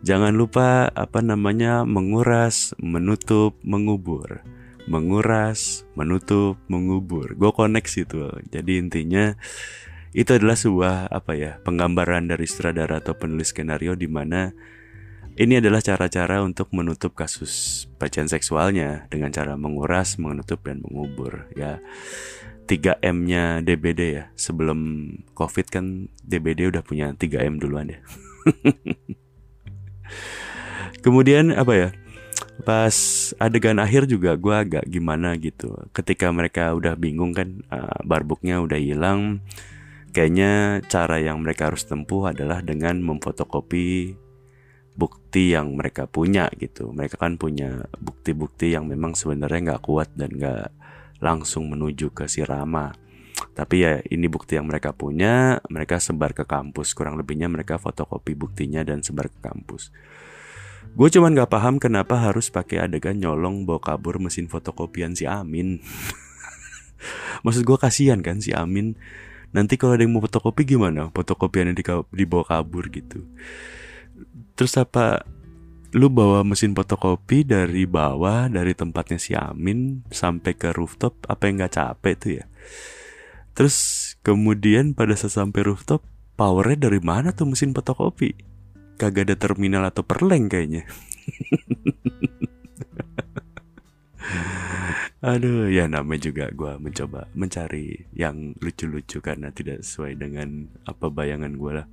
Jangan 0.00 0.32
lupa 0.32 0.88
apa 0.88 1.20
namanya 1.20 1.84
menguras, 1.84 2.72
menutup, 2.80 3.60
mengubur. 3.60 4.40
Menguras, 4.88 5.84
menutup, 5.96 6.56
mengubur. 6.68 7.36
Gue 7.36 7.52
connect 7.52 7.92
situ. 7.92 8.32
Jadi 8.48 8.80
intinya 8.80 9.36
itu 10.16 10.30
adalah 10.32 10.56
sebuah 10.56 11.10
apa 11.10 11.32
ya 11.36 11.52
penggambaran 11.60 12.30
dari 12.30 12.46
sutradara 12.46 13.02
atau 13.02 13.18
penulis 13.18 13.50
skenario 13.50 13.98
di 13.98 14.06
mana 14.06 14.54
ini 15.34 15.58
adalah 15.58 15.82
cara-cara 15.82 16.46
untuk 16.46 16.70
menutup 16.70 17.18
kasus 17.18 17.84
pelecehan 17.98 18.30
seksualnya 18.30 19.10
dengan 19.10 19.34
cara 19.34 19.58
menguras, 19.58 20.14
menutup 20.14 20.62
dan 20.62 20.78
mengubur 20.86 21.50
ya 21.58 21.82
3M-nya 22.70 23.58
DBD 23.66 24.00
ya. 24.14 24.24
Sebelum 24.38 25.10
Covid 25.34 25.66
kan 25.74 26.06
DBD 26.22 26.70
udah 26.70 26.86
punya 26.86 27.10
3M 27.18 27.58
duluan 27.58 27.90
ya. 27.90 27.98
Kemudian 31.04 31.50
apa 31.50 31.72
ya? 31.74 31.88
Pas 32.62 32.94
adegan 33.42 33.82
akhir 33.82 34.06
juga 34.06 34.38
gue 34.38 34.54
agak 34.54 34.86
gimana 34.86 35.34
gitu. 35.34 35.74
Ketika 35.90 36.30
mereka 36.30 36.70
udah 36.78 36.94
bingung 36.94 37.34
kan, 37.34 37.58
uh, 37.74 37.98
barbuknya 38.06 38.62
udah 38.62 38.78
hilang. 38.78 39.42
Kayaknya 40.14 40.78
cara 40.86 41.18
yang 41.18 41.42
mereka 41.42 41.74
harus 41.74 41.82
tempuh 41.82 42.30
adalah 42.30 42.62
dengan 42.62 43.02
memfotokopi 43.02 44.14
bukti 44.94 45.54
yang 45.54 45.74
mereka 45.74 46.06
punya 46.06 46.46
gitu. 46.58 46.94
Mereka 46.94 47.18
kan 47.18 47.34
punya 47.34 47.86
bukti-bukti 47.98 48.74
yang 48.74 48.86
memang 48.86 49.18
sebenarnya 49.18 49.74
nggak 49.74 49.82
kuat 49.82 50.14
dan 50.14 50.30
nggak 50.34 50.70
langsung 51.18 51.70
menuju 51.70 52.14
ke 52.14 52.30
si 52.30 52.46
Rama. 52.46 52.94
Tapi 53.54 53.74
ya 53.82 53.98
ini 54.10 54.30
bukti 54.30 54.54
yang 54.54 54.70
mereka 54.70 54.94
punya, 54.94 55.58
mereka 55.66 55.98
sebar 55.98 56.34
ke 56.34 56.46
kampus. 56.46 56.94
Kurang 56.94 57.18
lebihnya 57.18 57.50
mereka 57.50 57.78
fotokopi 57.78 58.38
buktinya 58.38 58.86
dan 58.86 59.02
sebar 59.02 59.30
ke 59.30 59.38
kampus. 59.42 59.90
Gue 60.94 61.10
cuman 61.10 61.34
gak 61.34 61.50
paham 61.50 61.82
kenapa 61.82 62.14
harus 62.14 62.54
pakai 62.54 62.86
adegan 62.86 63.18
nyolong 63.18 63.66
bawa 63.66 63.82
kabur 63.82 64.22
mesin 64.22 64.46
fotokopian 64.46 65.18
si 65.18 65.26
Amin. 65.26 65.82
Maksud 67.44 67.66
gue 67.66 67.78
kasihan 67.78 68.22
kan 68.22 68.38
si 68.38 68.54
Amin. 68.54 68.94
Nanti 69.50 69.74
kalau 69.74 69.98
ada 69.98 70.06
yang 70.06 70.14
mau 70.14 70.22
fotokopi 70.22 70.62
gimana? 70.62 71.10
Fotokopiannya 71.10 71.74
dibawa 72.14 72.44
kabur 72.46 72.90
gitu. 72.90 73.26
Terus 74.54 74.74
apa 74.78 75.26
lu 75.94 76.10
bawa 76.10 76.42
mesin 76.42 76.74
fotokopi 76.74 77.46
dari 77.46 77.86
bawah 77.86 78.50
dari 78.50 78.74
tempatnya 78.74 79.18
si 79.18 79.30
Amin 79.38 80.02
sampai 80.10 80.58
ke 80.58 80.74
rooftop 80.74 81.14
apa 81.30 81.46
yang 81.46 81.62
nggak 81.62 81.74
capek 81.78 82.14
tuh 82.18 82.32
ya? 82.42 82.44
Terus 83.54 83.76
kemudian 84.26 84.98
pada 84.98 85.14
saat 85.14 85.38
sampai 85.38 85.62
rooftop 85.62 86.02
powernya 86.34 86.90
dari 86.90 86.98
mana 86.98 87.30
tuh 87.30 87.46
mesin 87.54 87.70
fotokopi? 87.70 88.34
Kagak 88.98 89.30
ada 89.30 89.36
terminal 89.38 89.86
atau 89.86 90.02
perleng 90.02 90.50
kayaknya. 90.50 90.86
Aduh, 95.24 95.72
ya 95.72 95.88
namanya 95.88 96.28
juga 96.28 96.52
gue 96.52 96.76
mencoba 96.76 97.32
mencari 97.32 97.96
yang 98.12 98.52
lucu-lucu 98.60 99.24
karena 99.24 99.48
tidak 99.56 99.80
sesuai 99.80 100.20
dengan 100.20 100.68
apa 100.84 101.08
bayangan 101.08 101.56
gue 101.56 101.72
lah. 101.80 101.86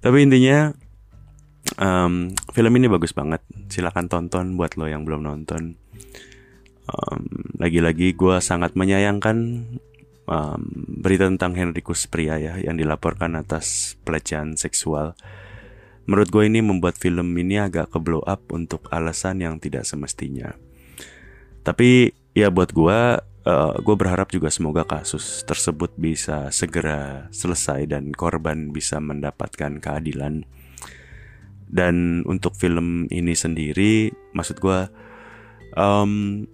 Tapi 0.00 0.18
intinya 0.24 0.72
um, 1.78 2.32
film 2.52 2.72
ini 2.76 2.86
bagus 2.90 3.12
banget. 3.14 3.40
Silahkan 3.68 4.08
tonton 4.08 4.58
buat 4.58 4.74
lo 4.76 4.88
yang 4.88 5.06
belum 5.06 5.24
nonton. 5.24 5.78
Um, 6.82 7.22
lagi-lagi 7.62 8.12
gue 8.18 8.36
sangat 8.42 8.74
menyayangkan 8.74 9.36
um, 10.26 10.62
berita 11.00 11.30
tentang 11.30 11.54
Henrikus 11.54 12.10
Pria 12.10 12.36
ya 12.36 12.58
yang 12.58 12.74
dilaporkan 12.76 13.38
atas 13.38 13.96
pelecehan 14.02 14.58
seksual. 14.58 15.14
Menurut 16.10 16.28
gue 16.34 16.44
ini 16.50 16.58
membuat 16.58 16.98
film 16.98 17.30
ini 17.38 17.62
agak 17.62 17.94
ke 17.94 17.98
blow 18.02 18.26
up 18.26 18.50
untuk 18.50 18.90
alasan 18.90 19.38
yang 19.38 19.62
tidak 19.62 19.86
semestinya. 19.86 20.50
Tapi 21.62 22.10
ya 22.34 22.50
buat 22.50 22.74
gue 22.74 22.98
uh, 23.22 23.74
gue 23.78 23.96
berharap 23.96 24.34
juga 24.34 24.50
semoga 24.50 24.82
kasus 24.82 25.46
tersebut 25.46 25.94
bisa 25.94 26.50
segera 26.50 27.30
selesai 27.30 27.86
dan 27.86 28.10
korban 28.10 28.74
bisa 28.74 28.98
mendapatkan 28.98 29.78
keadilan 29.78 30.42
dan 31.72 32.20
untuk 32.28 32.52
film 32.54 33.08
ini 33.08 33.32
sendiri 33.32 34.12
maksud 34.36 34.60
gue 34.60 34.86
um, 35.74 36.44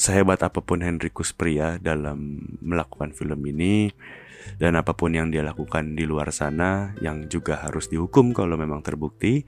sehebat 0.00 0.42
apa 0.42 0.64
pun 0.64 0.80
Henrikus 0.82 1.36
Pria 1.36 1.78
dalam 1.78 2.40
melakukan 2.64 3.12
film 3.12 3.40
ini 3.46 3.92
dan 4.58 4.76
apa 4.76 4.92
pun 4.92 5.14
yang 5.14 5.32
dia 5.32 5.44
lakukan 5.44 5.96
di 5.96 6.04
luar 6.04 6.32
sana 6.32 6.92
yang 7.00 7.28
juga 7.30 7.64
harus 7.64 7.88
dihukum 7.88 8.32
kalau 8.36 8.56
memang 8.58 8.84
terbukti 8.84 9.44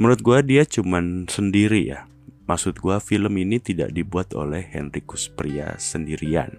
menurut 0.00 0.20
gue 0.24 0.38
dia 0.46 0.62
cuman 0.64 1.28
sendiri 1.28 1.92
ya. 1.92 2.08
Maksud 2.48 2.82
gue 2.82 2.96
film 2.98 3.30
ini 3.38 3.62
tidak 3.62 3.94
dibuat 3.94 4.34
oleh 4.34 4.66
Henrikus 4.66 5.30
Pria 5.30 5.78
sendirian. 5.78 6.50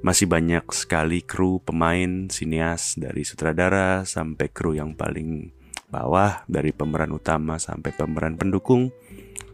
Masih 0.00 0.24
banyak 0.24 0.64
sekali 0.72 1.20
kru 1.20 1.60
pemain, 1.60 2.32
sinias 2.32 2.96
dari 2.96 3.20
sutradara 3.20 4.08
sampai 4.08 4.48
kru 4.48 4.72
yang 4.72 4.96
paling 4.96 5.52
bawah 5.90 6.46
dari 6.46 6.70
pemeran 6.70 7.10
utama 7.10 7.58
sampai 7.58 7.90
pemeran 7.92 8.38
pendukung 8.38 8.94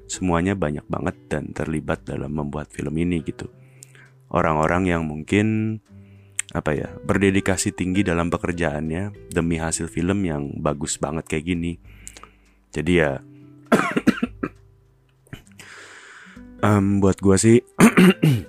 semuanya 0.07 0.55
banyak 0.55 0.87
banget 0.87 1.17
dan 1.27 1.51
terlibat 1.51 2.07
dalam 2.07 2.31
membuat 2.31 2.71
film 2.71 2.95
ini 2.95 3.23
gitu. 3.27 3.51
Orang-orang 4.31 4.91
yang 4.91 5.03
mungkin 5.07 5.79
apa 6.55 6.73
ya 6.73 6.89
berdedikasi 7.03 7.75
tinggi 7.75 8.07
dalam 8.07 8.31
pekerjaannya 8.31 9.35
demi 9.35 9.59
hasil 9.59 9.91
film 9.91 10.23
yang 10.23 10.55
bagus 10.63 10.97
banget 10.97 11.27
kayak 11.27 11.47
gini. 11.47 11.73
Jadi 12.71 12.93
ya 13.03 13.19
um, 16.67 17.03
buat 17.03 17.19
gua 17.19 17.37
sih 17.37 17.61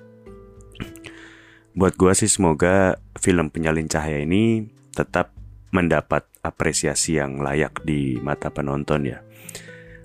buat 1.79 1.93
gua 1.97 2.13
sih 2.13 2.29
semoga 2.29 3.01
film 3.17 3.49
penyalin 3.49 3.89
cahaya 3.89 4.21
ini 4.21 4.69
tetap 4.93 5.33
mendapat 5.73 6.25
apresiasi 6.47 7.19
yang 7.19 7.43
layak 7.43 7.83
di 7.83 8.15
mata 8.23 8.47
penonton 8.47 9.03
ya. 9.05 9.19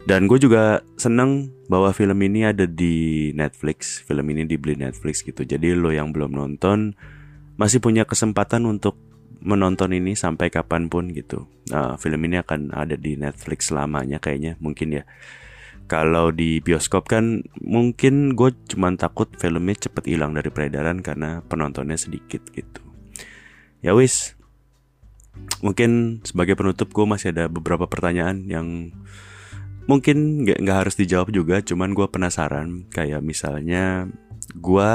Dan 0.02 0.26
gue 0.26 0.34
juga 0.42 0.82
seneng 0.98 1.54
bahwa 1.70 1.94
film 1.94 2.18
ini 2.26 2.42
ada 2.42 2.66
di 2.66 3.30
Netflix. 3.38 4.02
Film 4.02 4.26
ini 4.34 4.42
dibeli 4.42 4.74
Netflix 4.74 5.22
gitu. 5.22 5.46
Jadi 5.46 5.78
lo 5.78 5.94
yang 5.94 6.10
belum 6.10 6.34
nonton 6.34 6.98
masih 7.54 7.78
punya 7.78 8.02
kesempatan 8.02 8.66
untuk 8.66 8.98
menonton 9.42 9.94
ini 9.94 10.18
sampai 10.18 10.50
kapan 10.50 10.90
pun 10.90 11.10
gitu. 11.14 11.46
Nah, 11.70 11.98
film 11.98 12.18
ini 12.26 12.38
akan 12.42 12.74
ada 12.74 12.98
di 12.98 13.14
Netflix 13.14 13.70
selamanya 13.70 14.18
kayaknya 14.18 14.58
mungkin 14.58 15.02
ya. 15.02 15.04
Kalau 15.90 16.30
di 16.34 16.62
bioskop 16.62 17.10
kan 17.10 17.42
mungkin 17.58 18.38
gue 18.38 18.54
cuma 18.70 18.90
takut 18.98 19.28
filmnya 19.38 19.86
cepet 19.86 20.14
hilang 20.14 20.32
dari 20.32 20.48
peredaran 20.48 21.02
karena 21.02 21.42
penontonnya 21.46 21.98
sedikit 21.98 22.42
gitu. 22.54 22.80
Ya 23.82 23.92
wis, 23.94 24.38
mungkin 25.62 26.20
sebagai 26.26 26.58
penutup 26.58 26.90
gue 26.90 27.06
masih 27.06 27.32
ada 27.32 27.46
beberapa 27.46 27.86
pertanyaan 27.86 28.44
yang 28.50 28.90
mungkin 29.86 30.46
nggak 30.46 30.58
nggak 30.62 30.78
harus 30.86 30.94
dijawab 30.98 31.30
juga 31.30 31.62
cuman 31.62 31.94
gue 31.94 32.06
penasaran. 32.10 32.86
Kayak 32.90 33.22
misalnya 33.22 34.10
gue 34.52 34.90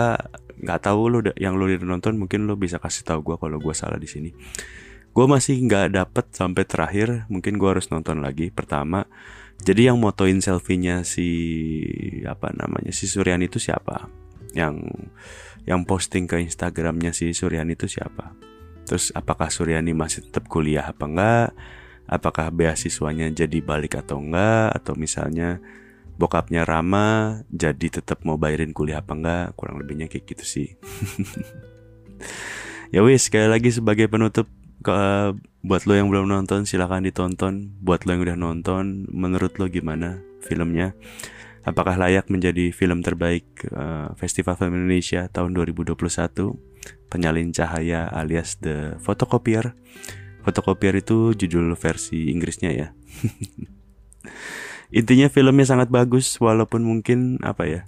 nggak 0.58 0.82
tahu 0.84 1.02
lo 1.08 1.20
yang 1.40 1.56
lo 1.56 1.70
nonton 1.70 2.20
mungkin 2.20 2.46
lo 2.46 2.60
bisa 2.60 2.78
kasih 2.78 3.08
tahu 3.08 3.24
gue 3.34 3.36
kalau 3.40 3.58
gue 3.58 3.76
salah 3.76 3.98
di 3.98 4.08
sini. 4.08 4.32
Gue 5.16 5.26
masih 5.26 5.58
nggak 5.66 5.98
dapet 5.98 6.26
sampai 6.36 6.64
terakhir 6.68 7.26
mungkin 7.32 7.58
gue 7.58 7.70
harus 7.72 7.90
nonton 7.90 8.22
lagi. 8.22 8.52
Pertama 8.54 9.08
jadi 9.58 9.90
yang 9.90 9.98
motoin 9.98 10.38
selfie-nya 10.38 11.02
si 11.02 11.26
apa 12.30 12.54
namanya 12.54 12.94
si 12.94 13.10
Suryan 13.10 13.42
itu 13.42 13.58
siapa? 13.58 14.06
Yang 14.54 14.86
yang 15.66 15.84
posting 15.84 16.30
ke 16.30 16.40
Instagramnya 16.40 17.12
si 17.12 17.34
Suryan 17.34 17.68
itu 17.74 17.90
siapa 17.90 18.57
Terus 18.88 19.12
apakah 19.12 19.52
Suryani 19.52 19.92
masih 19.92 20.24
tetap 20.24 20.48
kuliah 20.48 20.88
apa 20.88 21.04
enggak? 21.04 21.48
Apakah 22.08 22.48
beasiswanya 22.56 23.28
jadi 23.36 23.60
balik 23.60 24.00
atau 24.00 24.24
enggak? 24.24 24.72
Atau 24.72 24.96
misalnya 24.96 25.60
bokapnya 26.16 26.64
Rama 26.64 27.44
jadi 27.52 28.00
tetap 28.00 28.24
mau 28.24 28.40
bayarin 28.40 28.72
kuliah 28.72 29.04
apa 29.04 29.12
enggak? 29.12 29.46
Kurang 29.60 29.84
lebihnya 29.84 30.08
kayak 30.08 30.24
gitu 30.32 30.46
sih. 30.48 30.68
ya 32.96 33.04
wis, 33.04 33.28
sekali 33.28 33.52
lagi 33.52 33.76
sebagai 33.76 34.08
penutup 34.08 34.48
ke, 34.80 34.96
buat 35.68 35.84
lo 35.84 35.94
yang 36.00 36.08
belum 36.08 36.32
nonton 36.32 36.64
silahkan 36.64 37.04
ditonton. 37.04 37.76
Buat 37.84 38.08
lo 38.08 38.16
yang 38.16 38.24
udah 38.24 38.38
nonton, 38.40 39.04
menurut 39.12 39.60
lo 39.60 39.68
gimana 39.68 40.24
filmnya? 40.40 40.96
Apakah 41.68 42.00
layak 42.00 42.32
menjadi 42.32 42.72
film 42.72 43.04
terbaik 43.04 43.68
uh, 43.76 44.16
Festival 44.16 44.56
Film 44.56 44.80
Indonesia 44.80 45.28
tahun 45.28 45.52
2021? 45.52 46.67
Penyalin 47.08 47.56
Cahaya 47.56 48.08
alias 48.12 48.60
The 48.60 49.00
Photocopier. 49.00 49.76
Photocopier 50.44 50.96
itu 51.00 51.36
judul 51.36 51.76
versi 51.76 52.32
Inggrisnya 52.32 52.72
ya. 52.72 52.88
Intinya 55.00 55.28
filmnya 55.28 55.68
sangat 55.68 55.92
bagus 55.92 56.40
walaupun 56.40 56.84
mungkin 56.84 57.40
apa 57.44 57.64
ya? 57.68 57.82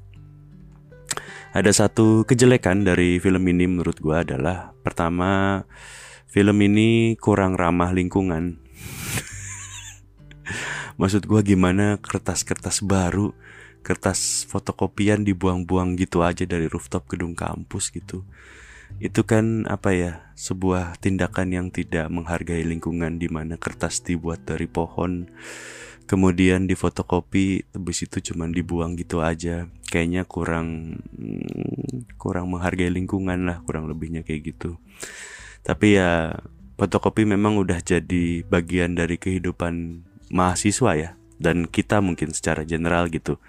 Ada 1.55 1.87
satu 1.87 2.27
kejelekan 2.27 2.85
dari 2.85 3.17
film 3.17 3.41
ini 3.49 3.65
menurut 3.65 3.97
gue 3.97 4.13
adalah 4.13 4.75
pertama 4.85 5.63
film 6.29 6.57
ini 6.61 7.15
kurang 7.17 7.55
ramah 7.55 7.95
lingkungan. 7.95 8.61
Maksud 10.99 11.25
gue 11.25 11.41
gimana 11.41 11.97
kertas-kertas 11.97 12.83
baru 12.83 13.31
kertas 13.79 14.43
fotokopian 14.45 15.23
dibuang-buang 15.23 15.95
gitu 15.95 16.21
aja 16.21 16.43
dari 16.43 16.67
rooftop 16.67 17.07
gedung 17.07 17.33
kampus 17.33 17.95
gitu 17.95 18.27
itu 18.97 19.21
kan 19.21 19.69
apa 19.69 19.93
ya 19.93 20.11
sebuah 20.33 20.97
tindakan 20.97 21.53
yang 21.53 21.67
tidak 21.69 22.09
menghargai 22.09 22.65
lingkungan 22.65 23.21
di 23.21 23.29
mana 23.29 23.61
kertas 23.61 24.01
dibuat 24.01 24.41
dari 24.49 24.65
pohon. 24.65 25.29
Kemudian 26.09 26.65
difotokopi 26.65 27.69
habis 27.69 28.01
itu 28.01 28.33
cuma 28.33 28.49
dibuang 28.49 28.97
gitu 28.97 29.21
aja. 29.21 29.69
Kayaknya 29.93 30.25
kurang 30.25 30.99
hmm, 31.13 32.17
kurang 32.17 32.49
menghargai 32.49 32.89
lingkungan 32.89 33.45
lah 33.45 33.61
kurang 33.61 33.85
lebihnya 33.85 34.25
kayak 34.25 34.57
gitu. 34.57 34.81
Tapi 35.61 36.01
ya 36.01 36.41
fotokopi 36.81 37.29
memang 37.29 37.61
udah 37.61 37.77
jadi 37.83 38.41
bagian 38.47 38.97
dari 38.97 39.21
kehidupan 39.21 40.01
mahasiswa 40.33 40.91
ya 40.97 41.09
dan 41.39 41.65
kita 41.65 42.03
mungkin 42.03 42.35
secara 42.35 42.67
general 42.67 43.07
gitu 43.09 43.39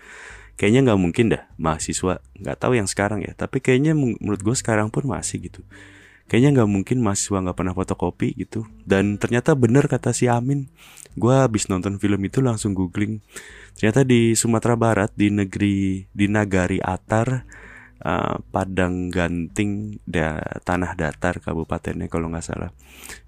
kayaknya 0.61 0.93
nggak 0.93 1.01
mungkin 1.01 1.33
dah 1.33 1.49
mahasiswa 1.57 2.21
nggak 2.37 2.57
tahu 2.61 2.77
yang 2.77 2.85
sekarang 2.85 3.25
ya. 3.25 3.33
Tapi 3.33 3.65
kayaknya 3.65 3.97
menurut 3.97 4.45
gue 4.45 4.53
sekarang 4.53 4.93
pun 4.93 5.09
masih 5.09 5.41
gitu. 5.49 5.65
Kayaknya 6.29 6.61
nggak 6.61 6.69
mungkin 6.69 7.01
mahasiswa 7.01 7.41
nggak 7.41 7.57
pernah 7.57 7.73
fotokopi 7.73 8.37
gitu. 8.37 8.69
Dan 8.85 9.17
ternyata 9.17 9.57
bener 9.57 9.89
kata 9.89 10.13
si 10.13 10.29
Amin. 10.29 10.69
Gue 11.17 11.33
habis 11.33 11.73
nonton 11.73 11.97
film 11.97 12.21
itu 12.29 12.45
langsung 12.45 12.77
googling. 12.77 13.25
Ternyata 13.73 14.05
di 14.05 14.37
Sumatera 14.37 14.77
Barat 14.77 15.17
di 15.17 15.33
negeri 15.33 16.05
di 16.13 16.29
Nagari 16.29 16.77
Atar 16.77 17.49
uh, 18.05 18.37
Padang 18.53 19.09
Ganting 19.09 19.97
da, 20.05 20.45
tanah 20.61 20.93
datar 20.93 21.41
kabupatennya 21.41 22.13
kalau 22.13 22.29
nggak 22.29 22.45
salah. 22.45 22.71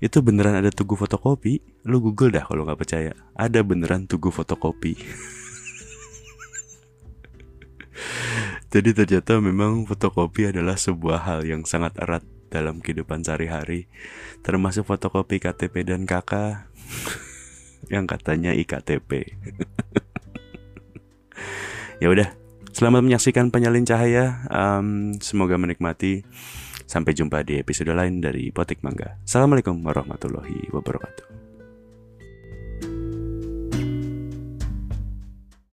Itu 0.04 0.20
beneran 0.20 0.52
ada 0.52 0.68
tugu 0.68 1.00
fotokopi? 1.00 1.64
Lu 1.88 2.04
google 2.04 2.28
dah 2.28 2.44
kalau 2.44 2.68
nggak 2.68 2.76
percaya. 2.76 3.16
Ada 3.32 3.64
beneran 3.64 4.04
tugu 4.04 4.28
fotokopi 4.28 5.00
jadi 8.72 8.90
ternyata 8.92 9.38
memang 9.42 9.84
fotokopi 9.84 10.54
adalah 10.54 10.78
sebuah 10.78 11.24
hal 11.24 11.40
yang 11.44 11.62
sangat 11.68 11.96
erat 12.00 12.24
dalam 12.52 12.84
kehidupan 12.84 13.24
sehari-hari 13.24 13.88
termasuk 14.44 14.84
fotokopi 14.84 15.40
KTP 15.40 15.88
dan 15.88 16.04
KK 16.04 16.32
yang 17.94 18.04
katanya 18.06 18.52
IKTP 18.52 19.36
ya 22.02 22.08
udah 22.12 22.42
Selamat 22.72 23.04
menyaksikan 23.04 23.52
penyalin 23.52 23.84
cahaya. 23.84 24.48
Um, 24.48 25.12
semoga 25.20 25.60
menikmati. 25.60 26.24
Sampai 26.88 27.12
jumpa 27.12 27.44
di 27.44 27.60
episode 27.60 27.92
lain 27.92 28.24
dari 28.24 28.48
Potik 28.48 28.80
Mangga. 28.80 29.20
Assalamualaikum 29.28 29.76
warahmatullahi 29.84 30.72
wabarakatuh. 30.72 31.41